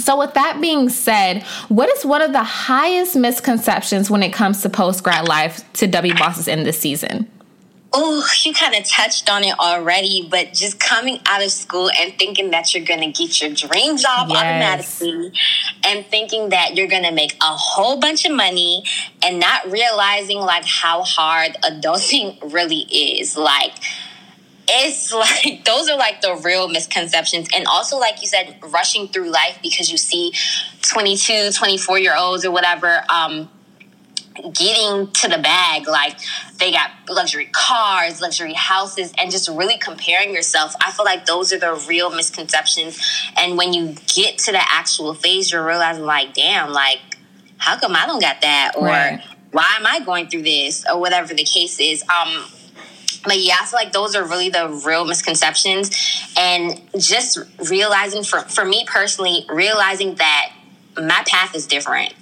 So, 0.00 0.18
with 0.18 0.34
that 0.34 0.58
being 0.60 0.88
said, 0.88 1.42
what 1.68 1.94
is 1.94 2.04
one 2.04 2.22
of 2.22 2.32
the 2.32 2.42
highest 2.42 3.14
misconceptions 3.14 4.10
when 4.10 4.22
it 4.22 4.32
comes 4.32 4.62
to 4.62 4.70
post 4.70 5.04
grad 5.04 5.28
life 5.28 5.70
to 5.74 5.86
W 5.86 6.14
bosses 6.14 6.48
in 6.48 6.64
this 6.64 6.80
season? 6.80 7.28
Oh, 7.94 8.26
you 8.42 8.54
kind 8.54 8.74
of 8.74 8.84
touched 8.84 9.28
on 9.30 9.44
it 9.44 9.58
already, 9.58 10.26
but 10.30 10.54
just 10.54 10.80
coming 10.80 11.20
out 11.26 11.42
of 11.42 11.50
school 11.50 11.90
and 11.90 12.18
thinking 12.18 12.50
that 12.50 12.72
you're 12.72 12.84
going 12.84 13.00
to 13.00 13.10
get 13.10 13.40
your 13.40 13.50
dream 13.50 13.98
job 13.98 14.28
yes. 14.30 14.38
automatically 14.38 15.32
and 15.84 16.06
thinking 16.06 16.48
that 16.50 16.74
you're 16.74 16.88
going 16.88 17.02
to 17.02 17.12
make 17.12 17.34
a 17.34 17.54
whole 17.54 18.00
bunch 18.00 18.24
of 18.24 18.32
money 18.34 18.82
and 19.22 19.38
not 19.38 19.70
realizing 19.70 20.38
like 20.38 20.64
how 20.64 21.02
hard 21.02 21.52
adulting 21.62 22.38
really 22.52 22.80
is. 22.90 23.36
Like, 23.36 23.74
it's 24.68 25.12
like 25.44 25.64
those 25.64 25.88
are 25.88 25.98
like 25.98 26.20
the 26.20 26.40
real 26.44 26.68
misconceptions 26.68 27.48
and 27.54 27.66
also 27.66 27.98
like 27.98 28.20
you 28.22 28.28
said 28.28 28.58
rushing 28.68 29.08
through 29.08 29.30
life 29.30 29.58
because 29.62 29.90
you 29.90 29.98
see 29.98 30.32
22 30.82 31.50
24 31.52 31.98
year 31.98 32.14
olds 32.16 32.44
or 32.44 32.50
whatever 32.50 33.04
um 33.08 33.48
getting 34.34 35.10
to 35.12 35.28
the 35.28 35.38
bag 35.38 35.86
like 35.86 36.18
they 36.58 36.72
got 36.72 36.90
luxury 37.08 37.48
cars 37.52 38.20
luxury 38.20 38.54
houses 38.54 39.12
and 39.18 39.30
just 39.30 39.48
really 39.48 39.78
comparing 39.78 40.34
yourself. 40.34 40.74
I 40.84 40.90
feel 40.92 41.04
like 41.04 41.26
those 41.26 41.52
are 41.52 41.58
the 41.58 41.84
real 41.88 42.10
misconceptions. 42.10 43.00
And 43.36 43.56
when 43.56 43.72
you 43.72 43.94
get 44.14 44.38
to 44.38 44.52
the 44.52 44.62
actual 44.62 45.14
phase 45.14 45.52
you're 45.52 45.66
realizing 45.66 46.04
like 46.04 46.34
damn 46.34 46.70
like 46.70 47.00
how 47.58 47.78
come 47.78 47.94
i 47.94 48.06
don't 48.06 48.20
got 48.20 48.40
that? 48.40 48.72
Or 48.76 48.86
right. 48.86 49.22
why 49.52 49.74
am 49.76 49.86
i 49.86 50.00
going 50.00 50.28
through 50.28 50.42
this? 50.42 50.84
Or 50.90 50.98
whatever 51.00 51.34
the 51.34 51.44
case 51.44 51.78
is. 51.80 52.02
Um 52.08 52.44
but 53.24 53.38
yeah, 53.38 53.54
I 53.60 53.66
feel 53.66 53.78
like 53.78 53.92
those 53.92 54.16
are 54.16 54.24
really 54.24 54.48
the 54.48 54.82
real 54.84 55.04
misconceptions. 55.04 55.90
And 56.36 56.80
just 56.98 57.38
realizing 57.70 58.24
for, 58.24 58.40
for 58.40 58.64
me 58.64 58.84
personally, 58.84 59.46
realizing 59.48 60.16
that 60.16 60.52
my 60.96 61.22
path 61.28 61.54
is 61.54 61.68
different 61.68 62.14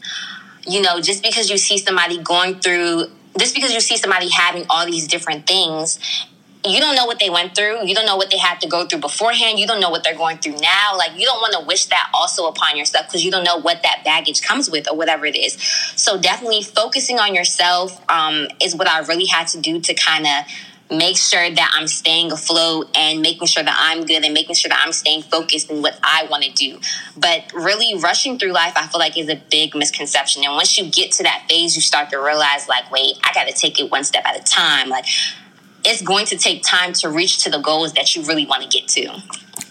you 0.66 0.82
know, 0.82 1.00
just 1.00 1.22
because 1.22 1.50
you 1.50 1.58
see 1.58 1.78
somebody 1.78 2.18
going 2.18 2.60
through, 2.60 3.06
just 3.38 3.54
because 3.54 3.72
you 3.72 3.80
see 3.80 3.96
somebody 3.96 4.28
having 4.28 4.64
all 4.68 4.86
these 4.86 5.06
different 5.06 5.46
things, 5.46 5.98
you 6.64 6.78
don't 6.78 6.94
know 6.94 7.06
what 7.06 7.18
they 7.18 7.30
went 7.30 7.54
through. 7.54 7.86
You 7.86 7.94
don't 7.94 8.04
know 8.04 8.16
what 8.16 8.30
they 8.30 8.36
had 8.36 8.60
to 8.60 8.68
go 8.68 8.86
through 8.86 9.00
beforehand. 9.00 9.58
You 9.58 9.66
don't 9.66 9.80
know 9.80 9.88
what 9.88 10.04
they're 10.04 10.16
going 10.16 10.38
through 10.38 10.56
now. 10.58 10.94
Like, 10.96 11.18
you 11.18 11.24
don't 11.24 11.40
want 11.40 11.54
to 11.54 11.66
wish 11.66 11.86
that 11.86 12.10
also 12.12 12.48
upon 12.48 12.76
yourself 12.76 13.06
because 13.06 13.24
you 13.24 13.30
don't 13.30 13.44
know 13.44 13.58
what 13.58 13.82
that 13.82 14.02
baggage 14.04 14.42
comes 14.42 14.70
with 14.70 14.90
or 14.90 14.96
whatever 14.96 15.24
it 15.24 15.36
is. 15.36 15.54
So, 15.96 16.20
definitely 16.20 16.62
focusing 16.62 17.18
on 17.18 17.34
yourself 17.34 17.98
um, 18.10 18.48
is 18.60 18.76
what 18.76 18.88
I 18.88 18.98
really 19.00 19.26
had 19.26 19.46
to 19.48 19.60
do 19.60 19.80
to 19.80 19.94
kind 19.94 20.26
of 20.26 20.44
make 20.90 21.16
sure 21.16 21.50
that 21.50 21.72
I'm 21.74 21.86
staying 21.86 22.32
afloat 22.32 22.90
and 22.96 23.20
making 23.20 23.46
sure 23.46 23.62
that 23.62 23.76
I'm 23.78 24.04
good 24.04 24.24
and 24.24 24.34
making 24.34 24.56
sure 24.56 24.68
that 24.68 24.82
I'm 24.84 24.92
staying 24.92 25.22
focused 25.22 25.70
in 25.70 25.82
what 25.82 25.98
I 26.02 26.26
want 26.30 26.44
to 26.44 26.52
do. 26.52 26.80
But 27.16 27.52
really, 27.54 27.98
rushing 28.00 28.38
through 28.38 28.52
life, 28.52 28.72
I 28.76 28.86
feel 28.86 28.98
like 28.98 29.16
is 29.16 29.28
a 29.28 29.40
big 29.50 29.74
misconception. 29.74 30.44
And 30.44 30.54
once 30.54 30.76
you 30.76 30.90
get 30.90 31.12
to 31.12 31.22
that 31.22 31.46
phase, 31.48 31.76
you 31.76 31.82
start 31.82 32.10
to 32.10 32.18
realize, 32.18 32.68
like, 32.68 32.90
wait, 32.90 33.16
I 33.24 33.32
got 33.32 33.46
to 33.46 33.52
take 33.52 33.80
it 33.80 33.90
one 33.90 34.04
step 34.04 34.24
at 34.26 34.38
a 34.38 34.42
time. 34.42 34.88
Like, 34.88 35.04
it's 35.84 36.02
going 36.02 36.26
to 36.26 36.36
take 36.36 36.62
time 36.62 36.92
to 36.94 37.08
reach 37.08 37.44
to 37.44 37.50
the 37.50 37.58
goals 37.58 37.94
that 37.94 38.14
you 38.14 38.22
really 38.22 38.46
want 38.46 38.62
to 38.62 38.68
get 38.68 38.88
to. 38.88 39.22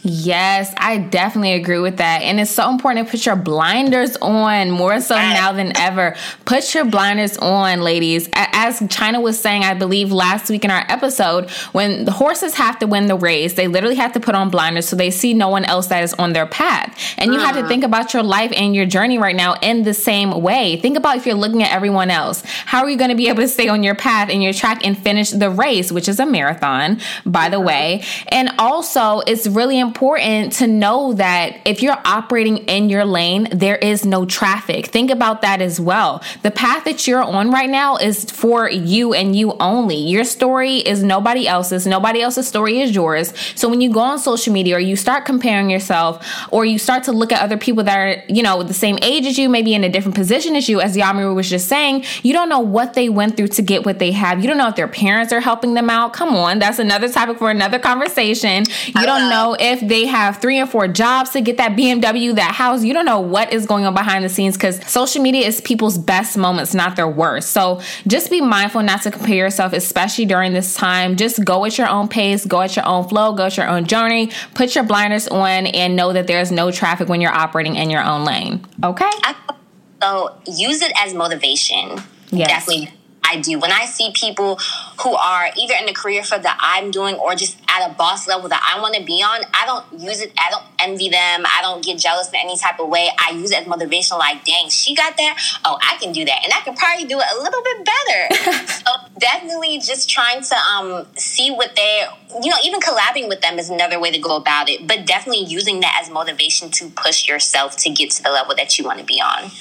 Yes, 0.02 0.74
I 0.78 0.98
definitely 0.98 1.54
agree 1.54 1.80
with 1.80 1.98
that. 1.98 2.22
And 2.22 2.40
it's 2.40 2.52
so 2.52 2.70
important 2.70 3.06
to 3.06 3.12
put 3.12 3.26
your 3.26 3.36
blinders 3.36 4.16
on 4.18 4.72
more 4.72 5.02
so 5.02 5.16
now 5.16 5.52
than 5.52 5.76
ever. 5.78 6.16
Put 6.46 6.74
your 6.74 6.86
blinders 6.86 7.38
on, 7.38 7.82
ladies. 7.82 8.30
As 8.34 8.82
China 8.90 9.20
was 9.20 9.38
saying, 9.38 9.64
I 9.64 9.74
believe 9.74 10.14
last 10.14 10.50
week 10.50 10.64
in 10.64 10.72
our 10.72 10.86
episode, 10.88 11.50
when 11.74 12.06
the 12.06 12.12
horses 12.12 12.56
have 12.56 12.80
to 12.80 12.88
win 12.88 13.08
the 13.08 13.18
race, 13.18 13.56
they 13.56 13.68
literally 13.68 13.98
have 13.98 14.14
to 14.14 14.22
put 14.22 14.36
on 14.36 14.50
blinders 14.50 14.88
so 14.88 14.96
they 14.96 15.12
see 15.12 15.34
no 15.34 15.50
one 15.50 15.66
else 15.66 15.88
that 15.88 16.02
is 16.02 16.14
on 16.14 16.32
their 16.32 16.46
path. 16.46 16.98
And 17.18 17.34
you 17.34 17.40
have 17.40 17.56
to 17.56 17.60
uh-huh. 17.60 17.68
think 17.68 17.84
about 17.84 18.14
your 18.14 18.24
life 18.24 18.54
and 18.56 18.74
your 18.74 18.86
journey 18.86 19.18
right 19.18 19.36
now 19.36 19.56
in 19.56 19.84
the 19.84 19.94
same 19.94 20.42
way. 20.42 20.78
Think 20.78 20.98
about 20.98 21.18
if 21.18 21.26
you're 21.26 21.36
looking 21.36 21.62
at 21.62 21.74
everyone 21.74 22.10
else. 22.10 22.42
How 22.66 22.84
are 22.84 22.90
you 22.90 22.98
going 22.98 23.10
to 23.10 23.18
be 23.18 23.28
able 23.28 23.42
to 23.42 23.50
stay 23.50 23.68
on 23.68 23.84
your 23.84 23.96
path 23.96 24.30
and 24.30 24.42
your 24.42 24.54
track 24.54 24.86
and 24.86 24.98
finish 24.98 25.32
the 25.32 25.50
race, 25.50 25.92
which 25.92 26.08
is 26.08 26.22
a 26.22 26.26
marathon, 26.26 27.02
by 27.26 27.50
the 27.50 27.58
uh-huh. 27.58 27.68
way? 27.68 28.04
And 28.30 28.52
also, 28.58 29.20
it's 29.28 29.46
really 29.46 29.78
important 29.78 29.89
important 29.90 30.54
to 30.54 30.68
know 30.68 31.14
that 31.14 31.58
if 31.66 31.82
you're 31.82 31.98
operating 32.06 32.58
in 32.58 32.90
your 32.90 33.06
lane, 33.06 33.48
there 33.52 33.76
is 33.76 34.06
no 34.06 34.24
traffic. 34.24 34.86
Think 34.86 35.10
about 35.10 35.42
that 35.42 35.62
as 35.64 35.80
well. 35.80 36.22
The 36.44 36.52
path 36.52 36.84
that 36.86 37.08
you're 37.08 37.24
on 37.24 37.50
right 37.50 37.70
now 37.70 37.98
is 37.98 38.30
for 38.30 38.70
you 38.70 39.16
and 39.16 39.36
you 39.36 39.54
only. 39.60 39.96
Your 39.96 40.24
story 40.24 40.78
is 40.78 41.02
nobody 41.02 41.48
else's. 41.48 41.88
Nobody 41.88 42.22
else's 42.22 42.48
story 42.48 42.82
is 42.82 42.94
yours. 42.94 43.34
So 43.56 43.68
when 43.68 43.82
you 43.82 43.92
go 43.92 44.02
on 44.02 44.20
social 44.20 44.54
media 44.54 44.76
or 44.76 44.80
you 44.80 44.96
start 44.96 45.26
comparing 45.26 45.72
yourself 45.72 46.24
or 46.52 46.66
you 46.66 46.78
start 46.78 47.04
to 47.06 47.12
look 47.12 47.32
at 47.32 47.42
other 47.42 47.58
people 47.58 47.84
that 47.86 47.98
are, 47.98 48.24
you 48.30 48.44
know, 48.44 48.62
the 48.62 48.76
same 48.76 49.00
age 49.02 49.26
as 49.26 49.40
you, 49.40 49.50
maybe 49.50 49.74
in 49.74 49.84
a 49.84 49.90
different 49.90 50.16
position 50.16 50.56
as 50.56 50.70
you, 50.70 50.82
as 50.82 50.96
Yamarie 50.96 51.34
was 51.34 51.50
just 51.50 51.68
saying, 51.68 52.06
you 52.22 52.32
don't 52.32 52.50
know 52.50 52.60
what 52.60 52.94
they 52.94 53.10
went 53.10 53.38
through 53.38 53.48
to 53.48 53.64
get 53.64 53.88
what 53.88 53.98
they 53.98 54.12
have. 54.12 54.40
You 54.40 54.48
don't 54.48 54.58
know 54.58 54.68
if 54.68 54.76
their 54.76 54.88
parents 54.88 55.34
are 55.34 55.40
helping 55.40 55.74
them 55.74 55.90
out. 55.90 56.14
Come 56.14 56.36
on, 56.36 56.60
that's 56.60 56.78
another 56.78 57.10
topic 57.10 57.40
for 57.40 57.50
another 57.50 57.80
conversation. 57.80 58.66
You 58.86 59.06
don't 59.06 59.30
know 59.32 59.56
if 59.60 59.79
if 59.82 59.88
they 59.88 60.06
have 60.06 60.38
three 60.38 60.58
and 60.58 60.70
four 60.70 60.88
jobs 60.88 61.32
to 61.32 61.42
get 61.42 61.58
that 61.58 61.74
BMW, 61.74 62.36
that 62.36 62.54
house. 62.54 62.84
You 62.84 62.94
don't 62.94 63.06
know 63.06 63.20
what 63.20 63.54
is 63.54 63.66
going 63.66 63.86
on 63.86 63.94
behind 63.94 64.24
the 64.24 64.30
scenes 64.30 64.56
because 64.56 64.84
social 64.90 65.22
media 65.22 65.48
is 65.48 65.62
people's 65.62 65.98
best 65.98 66.38
moments, 66.38 66.74
not 66.74 66.96
their 66.96 67.08
worst. 67.08 67.52
So 67.52 67.82
just 68.08 68.30
be 68.30 68.42
mindful 68.42 68.84
not 68.84 69.02
to 69.04 69.12
compare 69.12 69.36
yourself, 69.36 69.74
especially 69.74 70.26
during 70.26 70.54
this 70.54 70.76
time. 70.76 71.16
Just 71.16 71.44
go 71.44 71.66
at 71.66 71.78
your 71.78 71.88
own 71.88 72.08
pace, 72.08 72.46
go 72.46 72.62
at 72.62 72.76
your 72.76 72.86
own 72.86 73.08
flow, 73.08 73.34
go 73.34 73.46
at 73.46 73.58
your 73.58 73.68
own 73.68 73.86
journey, 73.86 74.32
put 74.54 74.76
your 74.76 74.84
blinders 74.84 75.28
on, 75.28 75.68
and 75.68 75.96
know 75.96 76.14
that 76.14 76.28
there's 76.28 76.52
no 76.52 76.72
traffic 76.72 77.08
when 77.10 77.22
you're 77.22 77.34
operating 77.34 77.76
in 77.76 77.90
your 77.90 78.04
own 78.04 78.26
lane. 78.26 78.66
Okay? 78.84 79.10
So 80.02 80.36
use 80.48 80.82
it 80.82 80.92
as 80.98 81.14
motivation. 81.14 82.02
Yes. 82.32 82.50
Definitely 82.50 82.99
I 83.24 83.40
do. 83.40 83.60
When 83.60 83.72
I 83.72 83.86
see 83.86 84.12
people 84.14 84.60
who 85.02 85.14
are 85.14 85.50
either 85.56 85.76
in 85.80 85.86
the 85.86 85.94
career 85.94 86.24
field 86.24 86.44
that 86.44 86.58
I'm 86.60 86.90
doing 86.92 87.16
or 87.16 87.36
just 87.36 87.58
at 87.70 87.90
a 87.90 87.94
boss 87.94 88.28
level 88.28 88.50
that 88.50 88.62
I 88.64 88.82
want 88.82 88.96
to 88.96 89.04
be 89.04 89.22
on, 89.22 89.42
I 89.54 89.66
don't 89.66 90.02
use 90.02 90.22
it. 90.22 90.32
I 90.38 90.50
don't 90.50 90.64
envy 90.80 91.10
them. 91.10 91.46
I 91.46 91.60
don't 91.62 91.84
get 91.84 92.00
jealous 92.00 92.30
in 92.30 92.36
any 92.36 92.58
type 92.58 92.80
of 92.80 92.90
way. 92.90 93.10
I 93.20 93.32
use 93.32 93.52
it 93.52 93.62
as 93.62 93.68
motivation. 93.68 94.18
Like, 94.18 94.44
dang, 94.46 94.70
she 94.70 94.96
got 94.96 95.16
that. 95.18 95.60
Oh, 95.64 95.78
I 95.82 95.98
can 95.98 96.12
do 96.12 96.26
that, 96.26 96.40
and 96.44 96.54
I 96.54 96.62
can 96.62 96.76
probably 96.76 97.06
do 97.06 97.20
it 97.20 97.26
a 97.38 97.42
little 97.42 97.62
bit 97.64 97.86
better. 97.86 98.68
so 98.68 98.92
definitely 99.20 99.80
just 99.80 100.10
trying 100.10 100.42
to 100.42 100.56
um, 100.56 101.06
see 101.16 101.52
what 101.52 101.76
they, 101.76 102.04
you 102.42 102.50
know, 102.50 102.58
even 102.66 102.80
collabing 102.80 103.28
with 103.28 103.42
them 103.42 103.60
is 103.60 103.70
another 103.70 104.00
way 104.00 104.12
to 104.12 104.20
go 104.20 104.38
about 104.38 104.70
it. 104.70 104.88
But 104.88 105.06
definitely 105.06 105.46
using 105.46 105.82
that 105.82 106.00
as 106.02 106.10
motivation 106.10 106.72
to 106.72 106.90
push 106.90 107.28
yourself 107.28 107.78
to 107.78 107.90
get 107.90 108.12
to 108.12 108.24
the 108.24 108.32
level 108.32 108.56
that 108.56 108.80
you 108.80 108.86
want 108.86 109.00
to 109.00 109.06
be 109.06 109.22
on. 109.22 109.52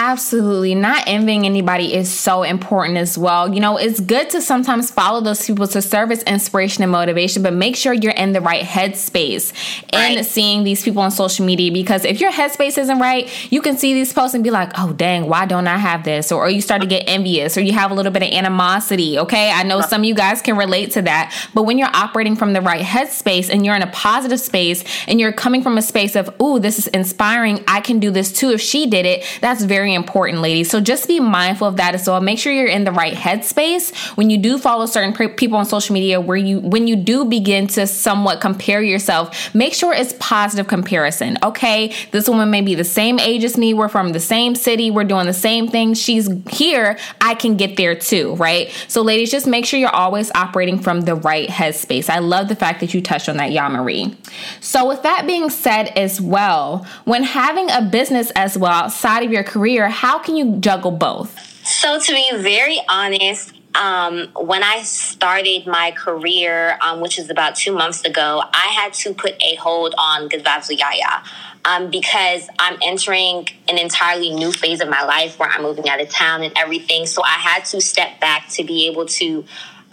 Absolutely. 0.00 0.76
Not 0.76 1.02
envying 1.08 1.44
anybody 1.44 1.92
is 1.92 2.08
so 2.08 2.44
important 2.44 2.98
as 2.98 3.18
well. 3.18 3.52
You 3.52 3.58
know, 3.58 3.78
it's 3.78 3.98
good 3.98 4.30
to 4.30 4.40
sometimes 4.40 4.92
follow 4.92 5.20
those 5.20 5.44
people 5.44 5.66
to 5.66 5.82
serve 5.82 6.12
as 6.12 6.22
inspiration 6.22 6.84
and 6.84 6.92
motivation, 6.92 7.42
but 7.42 7.52
make 7.52 7.74
sure 7.74 7.92
you're 7.92 8.12
in 8.12 8.32
the 8.32 8.40
right 8.40 8.62
headspace 8.62 9.52
right. 9.92 10.24
seeing 10.24 10.62
these 10.62 10.84
people 10.84 11.02
on 11.02 11.10
social 11.10 11.44
media 11.44 11.72
because 11.72 12.04
if 12.04 12.20
your 12.20 12.30
headspace 12.30 12.78
isn't 12.78 13.00
right, 13.00 13.28
you 13.50 13.60
can 13.60 13.76
see 13.76 13.92
these 13.92 14.12
posts 14.12 14.36
and 14.36 14.44
be 14.44 14.52
like, 14.52 14.70
oh, 14.78 14.92
dang, 14.92 15.26
why 15.26 15.46
don't 15.46 15.66
I 15.66 15.76
have 15.78 16.04
this? 16.04 16.30
Or, 16.30 16.46
or 16.46 16.48
you 16.48 16.60
start 16.60 16.80
to 16.82 16.86
get 16.86 17.02
envious 17.08 17.58
or 17.58 17.62
you 17.62 17.72
have 17.72 17.90
a 17.90 17.94
little 17.94 18.12
bit 18.12 18.22
of 18.22 18.28
animosity. 18.28 19.18
Okay. 19.18 19.50
I 19.50 19.64
know 19.64 19.80
some 19.80 20.02
of 20.02 20.04
you 20.04 20.14
guys 20.14 20.40
can 20.40 20.56
relate 20.56 20.92
to 20.92 21.02
that, 21.02 21.34
but 21.54 21.64
when 21.64 21.76
you're 21.76 21.90
operating 21.92 22.36
from 22.36 22.52
the 22.52 22.60
right 22.60 22.84
headspace 22.84 23.50
and 23.50 23.66
you're 23.66 23.74
in 23.74 23.82
a 23.82 23.90
positive 23.90 24.38
space 24.38 24.84
and 25.08 25.18
you're 25.18 25.32
coming 25.32 25.60
from 25.60 25.76
a 25.76 25.82
space 25.82 26.14
of, 26.14 26.30
ooh, 26.40 26.60
this 26.60 26.78
is 26.78 26.86
inspiring, 26.86 27.64
I 27.66 27.80
can 27.80 27.98
do 27.98 28.12
this 28.12 28.30
too. 28.30 28.50
If 28.50 28.60
she 28.60 28.86
did 28.86 29.04
it, 29.04 29.24
that's 29.40 29.64
very 29.64 29.87
very 29.88 29.94
important, 29.94 30.42
ladies. 30.42 30.68
So 30.68 30.80
just 30.80 31.08
be 31.08 31.18
mindful 31.18 31.66
of 31.66 31.76
that 31.76 31.94
as 31.94 32.06
well. 32.06 32.20
Make 32.20 32.38
sure 32.38 32.52
you're 32.52 32.66
in 32.66 32.84
the 32.84 32.92
right 32.92 33.14
headspace 33.14 33.96
when 34.18 34.28
you 34.28 34.36
do 34.36 34.58
follow 34.58 34.84
certain 34.84 35.14
people 35.34 35.56
on 35.56 35.64
social 35.64 35.94
media 35.94 36.20
where 36.20 36.36
you 36.36 36.60
when 36.60 36.86
you 36.86 36.94
do 36.94 37.24
begin 37.24 37.66
to 37.68 37.86
somewhat 37.86 38.42
compare 38.42 38.82
yourself, 38.82 39.54
make 39.54 39.72
sure 39.72 39.94
it's 39.94 40.12
positive 40.18 40.68
comparison. 40.68 41.38
Okay, 41.42 41.94
this 42.10 42.28
woman 42.28 42.50
may 42.50 42.60
be 42.60 42.74
the 42.74 42.84
same 42.84 43.18
age 43.18 43.44
as 43.44 43.56
me, 43.56 43.72
we're 43.72 43.88
from 43.88 44.12
the 44.12 44.20
same 44.20 44.54
city, 44.54 44.90
we're 44.90 45.04
doing 45.04 45.24
the 45.24 45.32
same 45.32 45.68
thing. 45.68 45.94
She's 45.94 46.28
here, 46.50 46.98
I 47.22 47.34
can 47.34 47.56
get 47.56 47.78
there 47.78 47.94
too, 47.94 48.34
right? 48.34 48.68
So 48.88 49.00
ladies, 49.00 49.30
just 49.30 49.46
make 49.46 49.64
sure 49.64 49.80
you're 49.80 49.88
always 49.88 50.30
operating 50.32 50.78
from 50.80 51.02
the 51.02 51.14
right 51.14 51.48
headspace. 51.48 52.10
I 52.10 52.18
love 52.18 52.48
the 52.48 52.56
fact 52.56 52.80
that 52.80 52.92
you 52.92 53.00
touched 53.00 53.30
on 53.30 53.38
that, 53.38 53.52
Yamarie. 53.52 54.14
So 54.60 54.86
with 54.86 55.02
that 55.04 55.26
being 55.26 55.48
said 55.48 55.88
as 55.96 56.20
well, 56.20 56.86
when 57.04 57.22
having 57.22 57.70
a 57.70 57.80
business 57.80 58.30
as 58.36 58.58
well 58.58 58.72
outside 58.72 59.22
of 59.22 59.32
your 59.32 59.44
career 59.44 59.67
career, 59.68 59.88
how 59.90 60.18
can 60.18 60.34
you 60.36 60.56
juggle 60.56 60.90
both? 60.90 61.38
So, 61.66 62.00
to 62.00 62.12
be 62.12 62.30
very 62.36 62.80
honest, 62.88 63.52
um, 63.74 64.28
when 64.34 64.62
I 64.62 64.82
started 64.82 65.66
my 65.66 65.90
career, 65.90 66.78
um, 66.80 67.00
which 67.00 67.18
is 67.18 67.28
about 67.28 67.54
two 67.54 67.72
months 67.72 68.02
ago, 68.04 68.42
I 68.52 68.68
had 68.68 68.94
to 68.94 69.12
put 69.12 69.34
a 69.42 69.56
hold 69.56 69.94
on 69.98 70.28
Good 70.28 70.42
Vibes 70.42 70.70
Yaya 70.70 71.22
um, 71.66 71.90
because 71.90 72.48
I'm 72.58 72.78
entering 72.82 73.46
an 73.68 73.76
entirely 73.76 74.30
new 74.30 74.52
phase 74.52 74.80
of 74.80 74.88
my 74.88 75.04
life 75.04 75.38
where 75.38 75.50
I'm 75.50 75.62
moving 75.62 75.86
out 75.86 76.00
of 76.00 76.08
town 76.08 76.42
and 76.42 76.56
everything. 76.56 77.04
So 77.04 77.22
I 77.22 77.36
had 77.36 77.66
to 77.66 77.80
step 77.82 78.20
back 78.20 78.48
to 78.52 78.64
be 78.64 78.86
able 78.86 79.04
to 79.20 79.44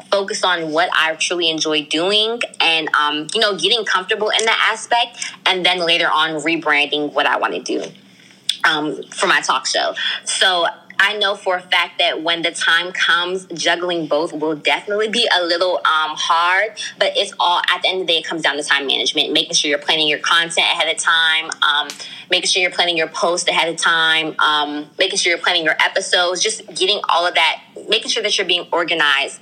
focus 0.09 0.45
on 0.45 0.71
what 0.71 0.89
I 0.93 1.15
truly 1.15 1.49
enjoy 1.49 1.85
doing 1.85 2.39
and, 2.61 2.87
um, 2.95 3.27
you 3.33 3.41
know, 3.41 3.57
getting 3.57 3.83
comfortable 3.83 4.29
in 4.29 4.45
that 4.45 4.69
aspect 4.71 5.17
and 5.45 5.65
then 5.65 5.79
later 5.79 6.07
on 6.07 6.41
rebranding 6.41 7.11
what 7.11 7.25
I 7.25 7.37
want 7.37 7.53
to 7.55 7.61
do 7.61 7.91
um, 8.65 9.01
for 9.03 9.27
my 9.27 9.41
talk 9.41 9.65
show. 9.65 9.93
So 10.25 10.67
I 10.99 11.17
know 11.17 11.35
for 11.35 11.57
a 11.57 11.61
fact 11.61 11.99
that 11.99 12.21
when 12.23 12.41
the 12.41 12.51
time 12.51 12.91
comes, 12.91 13.45
juggling 13.47 14.07
both 14.07 14.33
will 14.33 14.55
definitely 14.55 15.09
be 15.09 15.27
a 15.33 15.43
little 15.43 15.77
um, 15.77 16.15
hard. 16.15 16.77
But 16.97 17.13
it's 17.15 17.33
all 17.39 17.61
at 17.69 17.81
the 17.81 17.89
end 17.89 18.01
of 18.01 18.07
the 18.07 18.13
day, 18.13 18.19
it 18.19 18.25
comes 18.25 18.41
down 18.41 18.57
to 18.57 18.63
time 18.63 18.87
management, 18.87 19.33
making 19.33 19.53
sure 19.53 19.69
you're 19.69 19.79
planning 19.79 20.07
your 20.07 20.19
content 20.19 20.67
ahead 20.67 20.93
of 20.93 21.01
time, 21.01 21.49
um, 21.61 21.87
making 22.29 22.47
sure 22.47 22.61
you're 22.61 22.71
planning 22.71 22.97
your 22.97 23.07
post 23.07 23.47
ahead 23.49 23.69
of 23.69 23.77
time, 23.77 24.35
um, 24.39 24.89
making 24.97 25.17
sure 25.17 25.31
you're 25.31 25.41
planning 25.41 25.63
your 25.63 25.75
episodes, 25.79 26.41
just 26.41 26.65
getting 26.73 26.99
all 27.09 27.25
of 27.25 27.35
that, 27.35 27.61
making 27.89 28.09
sure 28.09 28.23
that 28.23 28.37
you're 28.37 28.47
being 28.47 28.67
organized 28.71 29.41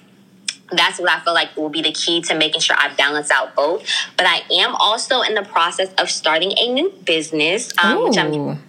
that's 0.71 0.97
what 0.99 1.11
I 1.11 1.19
feel 1.19 1.33
like 1.33 1.55
will 1.55 1.69
be 1.69 1.83
the 1.83 1.91
key 1.91 2.21
to 2.21 2.35
making 2.35 2.61
sure 2.61 2.75
I 2.79 2.91
balance 2.95 3.29
out 3.29 3.53
both. 3.53 3.85
But 4.17 4.25
I 4.25 4.41
am 4.51 4.73
also 4.75 5.21
in 5.21 5.35
the 5.35 5.43
process 5.43 5.93
of 5.99 6.09
starting 6.09 6.53
a 6.57 6.71
new 6.71 6.89
business, 7.05 7.71
um, 7.83 8.05
which 8.05 8.17
I'm 8.17 8.59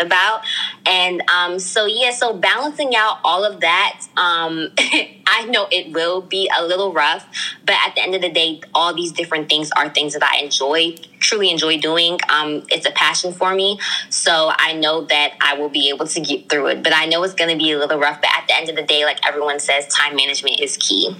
about. 0.00 0.42
And 0.86 1.22
um, 1.30 1.58
so, 1.58 1.86
yeah, 1.86 2.10
so 2.10 2.34
balancing 2.34 2.94
out 2.96 3.18
all 3.24 3.44
of 3.44 3.60
that, 3.60 4.00
um, 4.16 4.72
I 5.26 5.46
know 5.48 5.68
it 5.70 5.92
will 5.92 6.20
be 6.20 6.50
a 6.56 6.64
little 6.64 6.92
rough, 6.92 7.26
but 7.64 7.76
at 7.86 7.94
the 7.94 8.02
end 8.02 8.14
of 8.14 8.22
the 8.22 8.30
day, 8.30 8.60
all 8.74 8.94
these 8.94 9.12
different 9.12 9.48
things 9.48 9.70
are 9.76 9.88
things 9.88 10.14
that 10.14 10.22
I 10.24 10.38
enjoy, 10.38 10.96
truly 11.18 11.50
enjoy 11.50 11.78
doing. 11.78 12.18
Um, 12.28 12.64
it's 12.68 12.86
a 12.86 12.90
passion 12.90 13.32
for 13.32 13.54
me. 13.54 13.78
So 14.08 14.52
I 14.54 14.72
know 14.72 15.04
that 15.04 15.34
I 15.40 15.54
will 15.54 15.68
be 15.68 15.88
able 15.88 16.06
to 16.06 16.20
get 16.20 16.48
through 16.48 16.68
it, 16.68 16.82
but 16.82 16.92
I 16.94 17.06
know 17.06 17.22
it's 17.22 17.34
going 17.34 17.50
to 17.50 17.62
be 17.62 17.72
a 17.72 17.78
little 17.78 17.98
rough. 17.98 18.20
But 18.20 18.30
at 18.36 18.46
the 18.48 18.56
end 18.56 18.68
of 18.68 18.76
the 18.76 18.82
day, 18.82 19.04
like 19.04 19.24
everyone 19.26 19.60
says, 19.60 19.86
time 19.88 20.16
management 20.16 20.60
is 20.60 20.76
key 20.76 21.14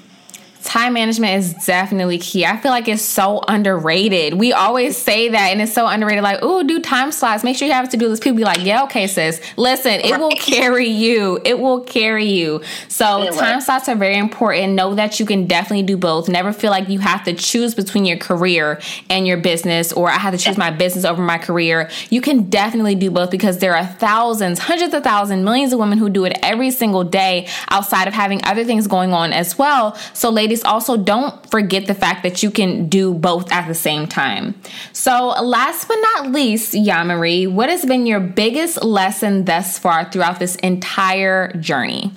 time 0.64 0.92
management 0.92 1.34
is 1.34 1.54
definitely 1.66 2.18
key. 2.18 2.44
I 2.44 2.56
feel 2.56 2.70
like 2.70 2.88
it's 2.88 3.02
so 3.02 3.42
underrated. 3.48 4.34
We 4.34 4.52
always 4.52 4.96
say 4.96 5.28
that, 5.30 5.48
and 5.48 5.60
it's 5.60 5.72
so 5.72 5.86
underrated. 5.86 6.22
Like, 6.22 6.40
oh, 6.42 6.62
do 6.62 6.80
time 6.80 7.12
slots. 7.12 7.42
Make 7.42 7.56
sure 7.56 7.66
you 7.66 7.74
have 7.74 7.88
to 7.90 7.96
do 7.96 8.08
this. 8.08 8.20
People 8.20 8.36
be 8.36 8.44
like, 8.44 8.64
yeah, 8.64 8.84
okay, 8.84 9.06
sis. 9.06 9.40
Listen, 9.56 9.92
it 9.92 10.18
will 10.18 10.30
carry 10.30 10.88
you. 10.88 11.40
It 11.44 11.58
will 11.58 11.80
carry 11.80 12.26
you. 12.26 12.62
So 12.88 13.22
it 13.22 13.34
time 13.34 13.60
slots 13.60 13.88
are 13.88 13.96
very 13.96 14.16
important. 14.18 14.74
Know 14.74 14.94
that 14.94 15.18
you 15.18 15.26
can 15.26 15.46
definitely 15.46 15.84
do 15.84 15.96
both. 15.96 16.28
Never 16.28 16.52
feel 16.52 16.70
like 16.70 16.88
you 16.88 16.98
have 16.98 17.24
to 17.24 17.32
choose 17.32 17.74
between 17.74 18.04
your 18.04 18.18
career 18.18 18.80
and 19.08 19.26
your 19.26 19.38
business, 19.38 19.92
or 19.92 20.10
I 20.10 20.18
have 20.18 20.34
to 20.34 20.38
choose 20.38 20.58
my 20.58 20.70
business 20.70 21.04
over 21.04 21.22
my 21.22 21.38
career. 21.38 21.90
You 22.10 22.20
can 22.20 22.50
definitely 22.50 22.94
do 22.94 23.10
both 23.10 23.30
because 23.30 23.58
there 23.58 23.76
are 23.76 23.86
thousands, 23.86 24.58
hundreds 24.58 24.94
of 24.94 25.02
thousands, 25.02 25.44
millions 25.44 25.72
of 25.72 25.78
women 25.78 25.98
who 25.98 26.10
do 26.10 26.24
it 26.24 26.38
every 26.42 26.70
single 26.70 27.04
day 27.04 27.48
outside 27.70 28.08
of 28.08 28.14
having 28.14 28.44
other 28.44 28.64
things 28.64 28.86
going 28.86 29.12
on 29.12 29.32
as 29.32 29.58
well. 29.58 29.96
So, 30.12 30.30
ladies 30.30 30.49
ladies, 30.50 30.64
also 30.64 30.96
don't 30.96 31.48
forget 31.48 31.86
the 31.86 31.94
fact 31.94 32.24
that 32.24 32.42
you 32.42 32.50
can 32.50 32.88
do 32.88 33.14
both 33.14 33.52
at 33.52 33.68
the 33.68 33.74
same 33.74 34.08
time. 34.08 34.52
So, 34.92 35.28
last 35.28 35.86
but 35.86 35.94
not 35.94 36.32
least, 36.32 36.74
Yamarie, 36.74 37.50
what 37.50 37.68
has 37.68 37.86
been 37.86 38.04
your 38.04 38.18
biggest 38.18 38.82
lesson 38.82 39.44
thus 39.44 39.78
far 39.78 40.10
throughout 40.10 40.40
this 40.40 40.56
entire 40.56 41.52
journey? 41.52 42.10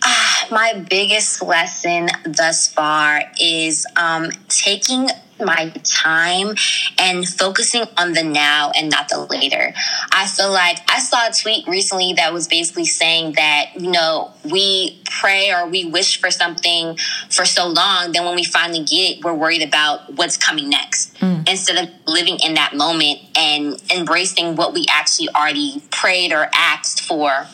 Uh, 0.00 0.44
my 0.52 0.84
biggest 0.88 1.42
lesson 1.42 2.08
thus 2.24 2.72
far 2.72 3.22
is 3.40 3.84
um, 3.96 4.30
taking 4.46 5.08
my 5.40 5.72
time 5.84 6.54
and 6.98 7.26
focusing 7.26 7.84
on 7.96 8.12
the 8.12 8.22
now 8.22 8.72
and 8.76 8.90
not 8.90 9.08
the 9.08 9.26
later. 9.30 9.74
I 10.12 10.26
feel 10.26 10.50
like 10.50 10.78
I 10.88 10.98
saw 10.98 11.28
a 11.28 11.32
tweet 11.32 11.66
recently 11.66 12.14
that 12.14 12.32
was 12.32 12.48
basically 12.48 12.86
saying 12.86 13.32
that, 13.32 13.70
you 13.76 13.90
know, 13.90 14.32
we 14.50 15.00
pray 15.04 15.52
or 15.52 15.68
we 15.68 15.84
wish 15.84 16.20
for 16.20 16.30
something 16.30 16.96
for 17.30 17.44
so 17.44 17.66
long, 17.66 18.12
then 18.12 18.24
when 18.24 18.36
we 18.36 18.44
finally 18.44 18.84
get 18.84 19.18
it, 19.18 19.24
we're 19.24 19.34
worried 19.34 19.62
about 19.62 20.14
what's 20.14 20.36
coming 20.36 20.68
next. 20.68 21.14
Mm. 21.20 21.48
Instead 21.48 21.84
of 21.84 21.90
living 22.06 22.38
in 22.40 22.54
that 22.54 22.74
moment 22.74 23.20
and 23.36 23.80
embracing 23.94 24.56
what 24.56 24.72
we 24.72 24.86
actually 24.90 25.28
already 25.30 25.82
prayed 25.90 26.32
or 26.32 26.48
asked 26.54 27.02
for 27.02 27.46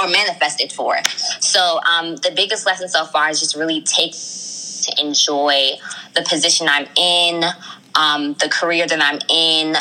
or 0.00 0.08
manifested 0.08 0.72
for. 0.72 0.98
So 1.40 1.80
um, 1.80 2.16
the 2.16 2.32
biggest 2.34 2.66
lesson 2.66 2.88
so 2.88 3.04
far 3.04 3.30
is 3.30 3.40
just 3.40 3.56
really 3.56 3.80
take 3.80 4.12
to 4.12 5.00
enjoy 5.00 5.72
the 6.16 6.22
position 6.28 6.66
I'm 6.68 6.86
in, 6.96 7.44
um, 7.94 8.34
the 8.34 8.48
career 8.48 8.86
that 8.86 9.00
I'm 9.00 9.20
in, 9.30 9.76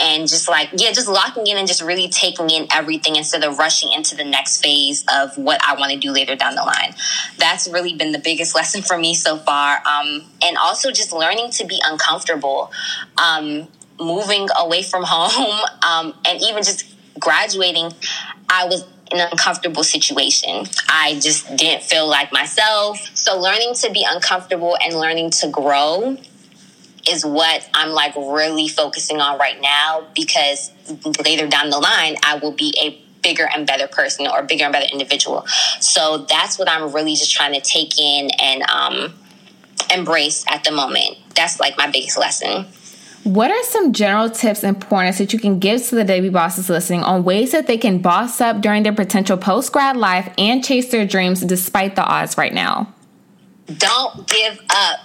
and 0.00 0.28
just 0.28 0.48
like 0.48 0.70
yeah, 0.76 0.92
just 0.92 1.08
locking 1.08 1.46
in 1.46 1.56
and 1.56 1.66
just 1.66 1.82
really 1.82 2.08
taking 2.08 2.50
in 2.50 2.66
everything 2.72 3.16
instead 3.16 3.44
of 3.44 3.58
rushing 3.58 3.92
into 3.92 4.14
the 4.14 4.24
next 4.24 4.62
phase 4.62 5.04
of 5.12 5.36
what 5.36 5.60
I 5.66 5.74
want 5.74 5.92
to 5.92 5.98
do 5.98 6.10
later 6.10 6.36
down 6.36 6.54
the 6.54 6.62
line. 6.62 6.94
That's 7.38 7.68
really 7.68 7.94
been 7.94 8.12
the 8.12 8.18
biggest 8.18 8.54
lesson 8.60 8.82
for 8.82 8.96
me 8.96 9.14
so 9.14 9.36
far, 9.38 9.82
um, 9.86 10.24
and 10.42 10.56
also 10.56 10.90
just 10.90 11.12
learning 11.12 11.50
to 11.52 11.66
be 11.66 11.80
uncomfortable. 11.84 12.70
Um, 13.18 13.68
moving 14.00 14.48
away 14.58 14.82
from 14.82 15.02
home 15.06 15.60
um, 15.82 16.18
and 16.26 16.40
even 16.40 16.62
just 16.62 16.86
graduating, 17.18 17.92
I 18.48 18.66
was 18.66 18.84
in 19.10 19.18
an 19.18 19.28
uncomfortable 19.30 19.82
situation. 19.82 20.66
I 20.88 21.18
just 21.20 21.56
didn't 21.56 21.82
feel 21.82 22.08
like 22.08 22.32
myself. 22.32 22.98
So 23.14 23.38
learning 23.38 23.74
to 23.74 23.90
be 23.90 24.06
uncomfortable 24.08 24.76
and 24.80 24.94
learning 24.94 25.30
to 25.30 25.48
grow 25.48 26.16
is 27.08 27.24
what 27.24 27.68
I'm 27.74 27.90
like 27.90 28.14
really 28.14 28.68
focusing 28.68 29.20
on 29.20 29.38
right 29.38 29.60
now 29.60 30.06
because 30.14 30.70
later 31.24 31.46
down 31.46 31.70
the 31.70 31.78
line 31.78 32.16
I 32.22 32.36
will 32.36 32.52
be 32.52 32.74
a 32.80 33.02
bigger 33.22 33.48
and 33.52 33.66
better 33.66 33.86
person 33.86 34.26
or 34.26 34.42
bigger 34.42 34.64
and 34.64 34.72
better 34.72 34.88
individual. 34.92 35.46
So 35.80 36.26
that's 36.28 36.58
what 36.58 36.68
I'm 36.68 36.92
really 36.92 37.14
just 37.14 37.32
trying 37.32 37.54
to 37.54 37.60
take 37.60 37.98
in 37.98 38.30
and 38.40 38.62
um, 38.62 39.14
embrace 39.92 40.44
at 40.48 40.64
the 40.64 40.70
moment. 40.70 41.18
That's 41.34 41.60
like 41.60 41.76
my 41.76 41.90
biggest 41.90 42.18
lesson. 42.18 42.66
What 43.24 43.50
are 43.50 43.62
some 43.64 43.92
general 43.92 44.30
tips 44.30 44.64
and 44.64 44.80
pointers 44.80 45.18
that 45.18 45.34
you 45.34 45.38
can 45.38 45.58
give 45.58 45.86
to 45.88 45.94
the 45.94 46.06
baby 46.06 46.30
bosses 46.30 46.70
listening 46.70 47.02
on 47.02 47.22
ways 47.22 47.52
that 47.52 47.66
they 47.66 47.76
can 47.76 47.98
boss 47.98 48.40
up 48.40 48.62
during 48.62 48.82
their 48.82 48.94
potential 48.94 49.36
post 49.36 49.72
grad 49.72 49.96
life 49.96 50.32
and 50.38 50.64
chase 50.64 50.90
their 50.90 51.06
dreams 51.06 51.42
despite 51.42 51.96
the 51.96 52.04
odds 52.04 52.38
right 52.38 52.54
now? 52.54 52.94
Don't 53.76 54.26
give 54.26 54.58
up. 54.70 55.00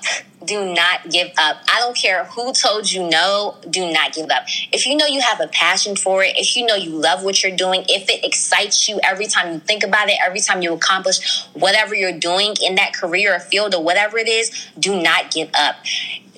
Do 0.46 0.74
not 0.74 1.10
give 1.10 1.32
up. 1.38 1.58
I 1.68 1.80
don't 1.80 1.96
care 1.98 2.24
who 2.26 2.54
told 2.54 2.90
you 2.90 3.10
no, 3.10 3.58
do 3.70 3.92
not 3.92 4.14
give 4.14 4.30
up. 4.30 4.46
If 4.72 4.86
you 4.86 4.96
know 4.96 5.08
you 5.08 5.20
have 5.20 5.42
a 5.42 5.48
passion 5.48 5.96
for 5.96 6.24
it, 6.24 6.38
if 6.38 6.56
you 6.56 6.66
know 6.66 6.76
you 6.76 6.92
love 6.92 7.24
what 7.24 7.44
you're 7.44 7.56
doing, 7.56 7.84
if 7.90 8.10
it 8.10 8.24
excites 8.24 8.88
you 8.88 9.00
every 9.04 9.28
time 9.28 9.54
you 9.54 9.60
think 9.60 9.84
about 9.84 10.08
it, 10.08 10.18
every 10.24 10.40
time 10.40 10.62
you 10.62 10.74
accomplish 10.74 11.46
whatever 11.54 11.96
you're 11.96 12.18
doing 12.18 12.54
in 12.64 12.76
that 12.76 12.94
career 12.94 13.36
or 13.36 13.40
field 13.40 13.76
or 13.76 13.84
whatever 13.84 14.18
it 14.18 14.30
is, 14.30 14.70
do 14.80 15.02
not 15.02 15.32
give 15.32 15.50
up 15.54 15.76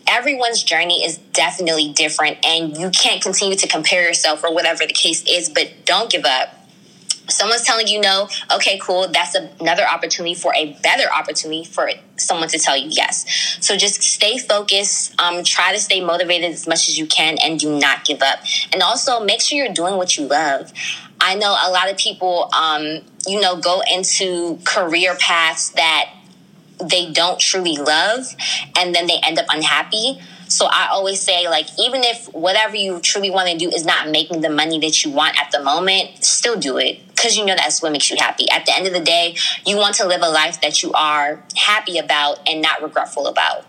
everyone's 0.07 0.63
journey 0.63 1.03
is 1.03 1.17
definitely 1.17 1.91
different 1.93 2.43
and 2.45 2.77
you 2.77 2.89
can't 2.89 3.21
continue 3.21 3.55
to 3.57 3.67
compare 3.67 4.03
yourself 4.03 4.43
or 4.43 4.53
whatever 4.53 4.85
the 4.85 4.93
case 4.93 5.23
is, 5.27 5.49
but 5.49 5.71
don't 5.85 6.09
give 6.09 6.25
up. 6.25 6.53
Someone's 7.29 7.63
telling 7.63 7.87
you 7.87 7.99
no, 7.99 8.29
okay, 8.53 8.79
cool. 8.81 9.09
That's 9.09 9.35
another 9.35 9.85
opportunity 9.85 10.33
for 10.33 10.53
a 10.55 10.77
better 10.81 11.11
opportunity 11.13 11.65
for 11.65 11.89
someone 12.15 12.47
to 12.49 12.57
tell 12.57 12.77
you 12.77 12.87
yes. 12.89 13.57
So 13.59 13.75
just 13.75 14.01
stay 14.01 14.37
focused, 14.37 15.19
um, 15.19 15.43
try 15.43 15.73
to 15.73 15.79
stay 15.79 16.03
motivated 16.03 16.51
as 16.51 16.67
much 16.67 16.87
as 16.87 16.97
you 16.97 17.05
can, 17.05 17.37
and 17.43 17.59
do 17.59 17.77
not 17.77 18.05
give 18.05 18.21
up. 18.21 18.39
And 18.71 18.81
also 18.81 19.19
make 19.19 19.41
sure 19.41 19.57
you're 19.57 19.73
doing 19.73 19.97
what 19.97 20.17
you 20.17 20.25
love. 20.25 20.71
I 21.19 21.35
know 21.35 21.49
a 21.49 21.69
lot 21.69 21.91
of 21.91 21.97
people, 21.97 22.49
um, 22.53 23.01
you 23.27 23.41
know, 23.41 23.57
go 23.57 23.81
into 23.91 24.59
career 24.63 25.15
paths 25.19 25.69
that 25.71 26.11
they 26.83 27.11
don't 27.11 27.39
truly 27.39 27.77
love 27.77 28.35
and 28.77 28.93
then 28.93 29.07
they 29.07 29.19
end 29.23 29.39
up 29.39 29.45
unhappy. 29.49 30.19
So 30.49 30.67
I 30.67 30.87
always 30.91 31.19
say, 31.19 31.49
like, 31.49 31.67
even 31.77 32.03
if 32.03 32.27
whatever 32.33 32.75
you 32.75 32.99
truly 32.99 33.29
want 33.29 33.49
to 33.49 33.57
do 33.57 33.69
is 33.69 33.85
not 33.85 34.09
making 34.09 34.41
the 34.41 34.49
money 34.49 34.79
that 34.79 35.03
you 35.03 35.11
want 35.11 35.39
at 35.39 35.51
the 35.51 35.61
moment, 35.61 36.23
still 36.23 36.57
do 36.57 36.77
it 36.77 37.01
because 37.09 37.35
you 37.35 37.45
know 37.45 37.55
that's 37.55 37.81
what 37.81 37.91
makes 37.91 38.09
you 38.09 38.17
happy. 38.17 38.49
At 38.49 38.65
the 38.65 38.75
end 38.75 38.87
of 38.87 38.93
the 38.93 39.01
day, 39.01 39.35
you 39.65 39.75
want 39.75 39.95
to 39.95 40.07
live 40.07 40.21
a 40.21 40.29
life 40.29 40.61
that 40.61 40.81
you 40.83 40.93
are 40.93 41.43
happy 41.55 41.97
about 41.97 42.39
and 42.47 42.61
not 42.61 42.81
regretful 42.81 43.27
about. 43.27 43.65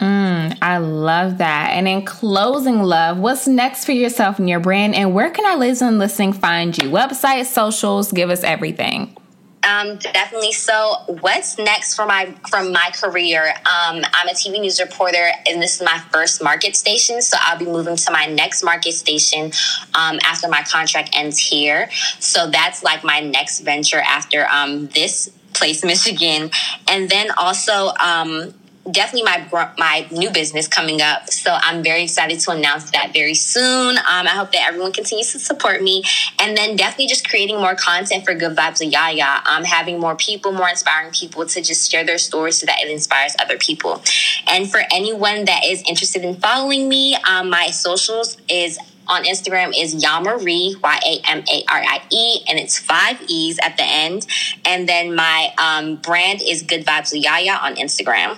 Mm, 0.00 0.56
I 0.62 0.78
love 0.78 1.38
that. 1.38 1.70
And 1.72 1.88
in 1.88 2.04
closing, 2.04 2.82
love, 2.82 3.18
what's 3.18 3.48
next 3.48 3.84
for 3.84 3.92
yourself 3.92 4.38
and 4.38 4.48
your 4.48 4.60
brand? 4.60 4.94
And 4.94 5.14
where 5.14 5.30
can 5.30 5.44
our 5.44 5.56
listeners 5.56 5.94
listening 5.94 6.32
find 6.34 6.76
you? 6.76 6.90
Website, 6.90 7.46
socials, 7.46 8.12
give 8.12 8.30
us 8.30 8.44
everything. 8.44 9.16
Um, 9.64 9.96
definitely. 9.96 10.52
So, 10.52 10.96
what's 11.20 11.58
next 11.58 11.94
for 11.94 12.06
my 12.06 12.34
from 12.48 12.72
my 12.72 12.90
career? 12.94 13.48
Um, 13.48 14.04
I'm 14.12 14.28
a 14.28 14.32
TV 14.32 14.60
news 14.60 14.80
reporter, 14.80 15.30
and 15.48 15.60
this 15.60 15.76
is 15.76 15.82
my 15.82 15.98
first 16.12 16.42
market 16.42 16.76
station. 16.76 17.20
So, 17.22 17.36
I'll 17.40 17.58
be 17.58 17.64
moving 17.64 17.96
to 17.96 18.12
my 18.12 18.26
next 18.26 18.62
market 18.62 18.92
station 18.92 19.52
um, 19.94 20.18
after 20.24 20.48
my 20.48 20.62
contract 20.62 21.10
ends 21.12 21.38
here. 21.38 21.90
So, 22.20 22.48
that's 22.48 22.82
like 22.82 23.02
my 23.02 23.20
next 23.20 23.60
venture 23.60 24.00
after 24.00 24.46
um, 24.48 24.86
this 24.88 25.30
place, 25.54 25.84
Michigan, 25.92 26.50
and 26.86 27.10
then 27.10 27.30
also 27.36 27.88
um, 28.00 28.54
definitely 28.90 29.24
my 29.24 29.72
my 29.78 30.06
new 30.10 30.30
business 30.30 30.68
coming 30.68 31.00
up. 31.00 31.30
So 31.30 31.56
I'm 31.60 31.82
very 31.82 32.04
excited 32.04 32.40
to 32.40 32.50
announce 32.52 32.90
that 32.90 33.12
very 33.12 33.34
soon. 33.34 33.98
Um, 33.98 34.26
I 34.26 34.30
hope 34.30 34.52
that 34.52 34.66
everyone 34.66 34.92
continues 34.92 35.32
to 35.32 35.38
support 35.38 35.82
me, 35.82 36.02
and 36.38 36.56
then 36.56 36.76
definitely 36.76 37.08
just 37.08 37.28
creating 37.28 37.56
more 37.56 37.74
content 37.74 38.24
for 38.24 38.34
Good 38.34 38.56
Vibes 38.56 38.84
of 38.84 38.92
Yaya. 38.92 39.42
Um, 39.46 39.64
having 39.64 40.00
more 40.00 40.16
people, 40.16 40.52
more 40.52 40.68
inspiring 40.68 41.12
people 41.12 41.46
to 41.46 41.60
just 41.60 41.90
share 41.90 42.04
their 42.04 42.18
stories 42.18 42.58
so 42.58 42.66
that 42.66 42.80
it 42.80 42.90
inspires 42.90 43.34
other 43.40 43.58
people. 43.58 44.02
And 44.46 44.70
for 44.70 44.80
anyone 44.92 45.44
that 45.46 45.64
is 45.64 45.82
interested 45.86 46.24
in 46.24 46.36
following 46.36 46.88
me, 46.88 47.16
um, 47.28 47.50
my 47.50 47.70
socials 47.70 48.36
is 48.48 48.78
on 49.08 49.24
Instagram 49.24 49.72
is 49.76 49.94
Yamarie, 50.04 50.80
Y 50.82 51.00
A 51.06 51.30
M 51.30 51.42
A 51.50 51.64
R 51.70 51.82
I 51.82 52.02
E, 52.10 52.44
and 52.48 52.58
it's 52.58 52.78
five 52.78 53.20
E's 53.26 53.58
at 53.62 53.76
the 53.76 53.84
end. 53.84 54.26
And 54.64 54.88
then 54.88 55.14
my 55.14 55.52
um, 55.58 55.96
brand 55.96 56.40
is 56.46 56.62
Good 56.62 56.84
Vibes 56.84 57.12
Yaya 57.14 57.58
on 57.62 57.76
Instagram. 57.76 58.36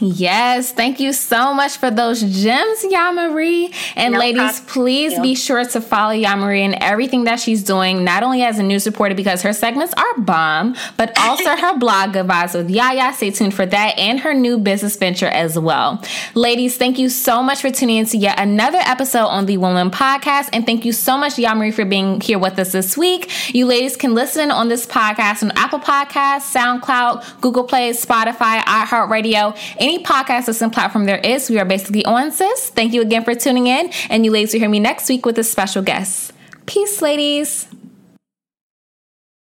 Yes, 0.00 0.72
thank 0.72 1.00
you 1.00 1.12
so 1.12 1.54
much 1.54 1.76
for 1.78 1.90
those 1.90 2.20
gems, 2.22 2.84
Yamarie. 2.84 3.74
And 3.96 4.12
no 4.14 4.18
ladies, 4.18 4.60
problem. 4.60 4.66
please 4.66 5.18
be 5.20 5.34
sure 5.34 5.64
to 5.64 5.80
follow 5.80 6.14
Yamarie 6.14 6.60
and 6.60 6.74
everything 6.80 7.24
that 7.24 7.40
she's 7.40 7.62
doing, 7.62 8.04
not 8.04 8.22
only 8.22 8.42
as 8.42 8.58
a 8.58 8.62
news 8.62 8.86
reporter 8.86 9.14
because 9.14 9.42
her 9.42 9.52
segments 9.52 9.94
are 9.94 10.20
bomb, 10.20 10.76
but 10.96 11.16
also 11.18 11.56
her 11.56 11.78
blog, 11.78 12.12
Good 12.12 12.26
Vibes 12.26 12.54
with 12.54 12.70
Yaya. 12.70 13.12
Stay 13.14 13.30
tuned 13.30 13.54
for 13.54 13.66
that 13.66 13.98
and 13.98 14.20
her 14.20 14.34
new 14.34 14.58
business 14.58 14.96
venture 14.96 15.26
as 15.28 15.58
well. 15.58 16.02
Ladies, 16.34 16.76
thank 16.76 16.98
you 16.98 17.08
so 17.08 17.42
much 17.42 17.60
for 17.60 17.70
tuning 17.70 17.96
in 17.96 18.06
to 18.06 18.16
yet 18.16 18.38
another 18.38 18.78
episode 18.78 19.26
on 19.26 19.46
the 19.46 19.56
Woman 19.56 19.90
Podcast. 19.90 20.50
And 20.52 20.66
thank 20.66 20.84
you 20.84 20.92
so 20.92 21.16
much, 21.16 21.34
Yamarie, 21.36 21.72
for 21.72 21.84
being 21.84 22.20
here 22.20 22.38
with 22.38 22.58
us 22.58 22.72
this 22.72 22.96
week. 22.96 23.54
You 23.54 23.66
ladies 23.66 23.96
can 23.96 24.14
listen 24.14 24.50
on 24.50 24.68
this 24.68 24.86
podcast 24.86 25.42
on 25.42 25.52
Apple 25.56 25.78
Podcasts, 25.78 26.52
SoundCloud, 26.54 27.40
Google 27.40 27.64
Play, 27.64 27.90
Spotify, 27.90 28.60
iHeartRadio, 28.60 29.56
any 29.86 30.02
podcast 30.02 30.48
listen 30.48 30.70
platform 30.70 31.04
there 31.04 31.18
is. 31.18 31.48
We 31.48 31.60
are 31.60 31.64
basically 31.64 32.04
on, 32.04 32.32
sis. 32.32 32.70
Thank 32.70 32.92
you 32.92 33.02
again 33.02 33.24
for 33.24 33.34
tuning 33.34 33.68
in. 33.68 33.90
And 34.10 34.24
you 34.24 34.32
ladies 34.32 34.52
will 34.52 34.60
hear 34.60 34.68
me 34.68 34.80
next 34.80 35.08
week 35.08 35.24
with 35.24 35.38
a 35.38 35.44
special 35.44 35.82
guest. 35.82 36.32
Peace, 36.66 37.00
ladies. 37.00 37.68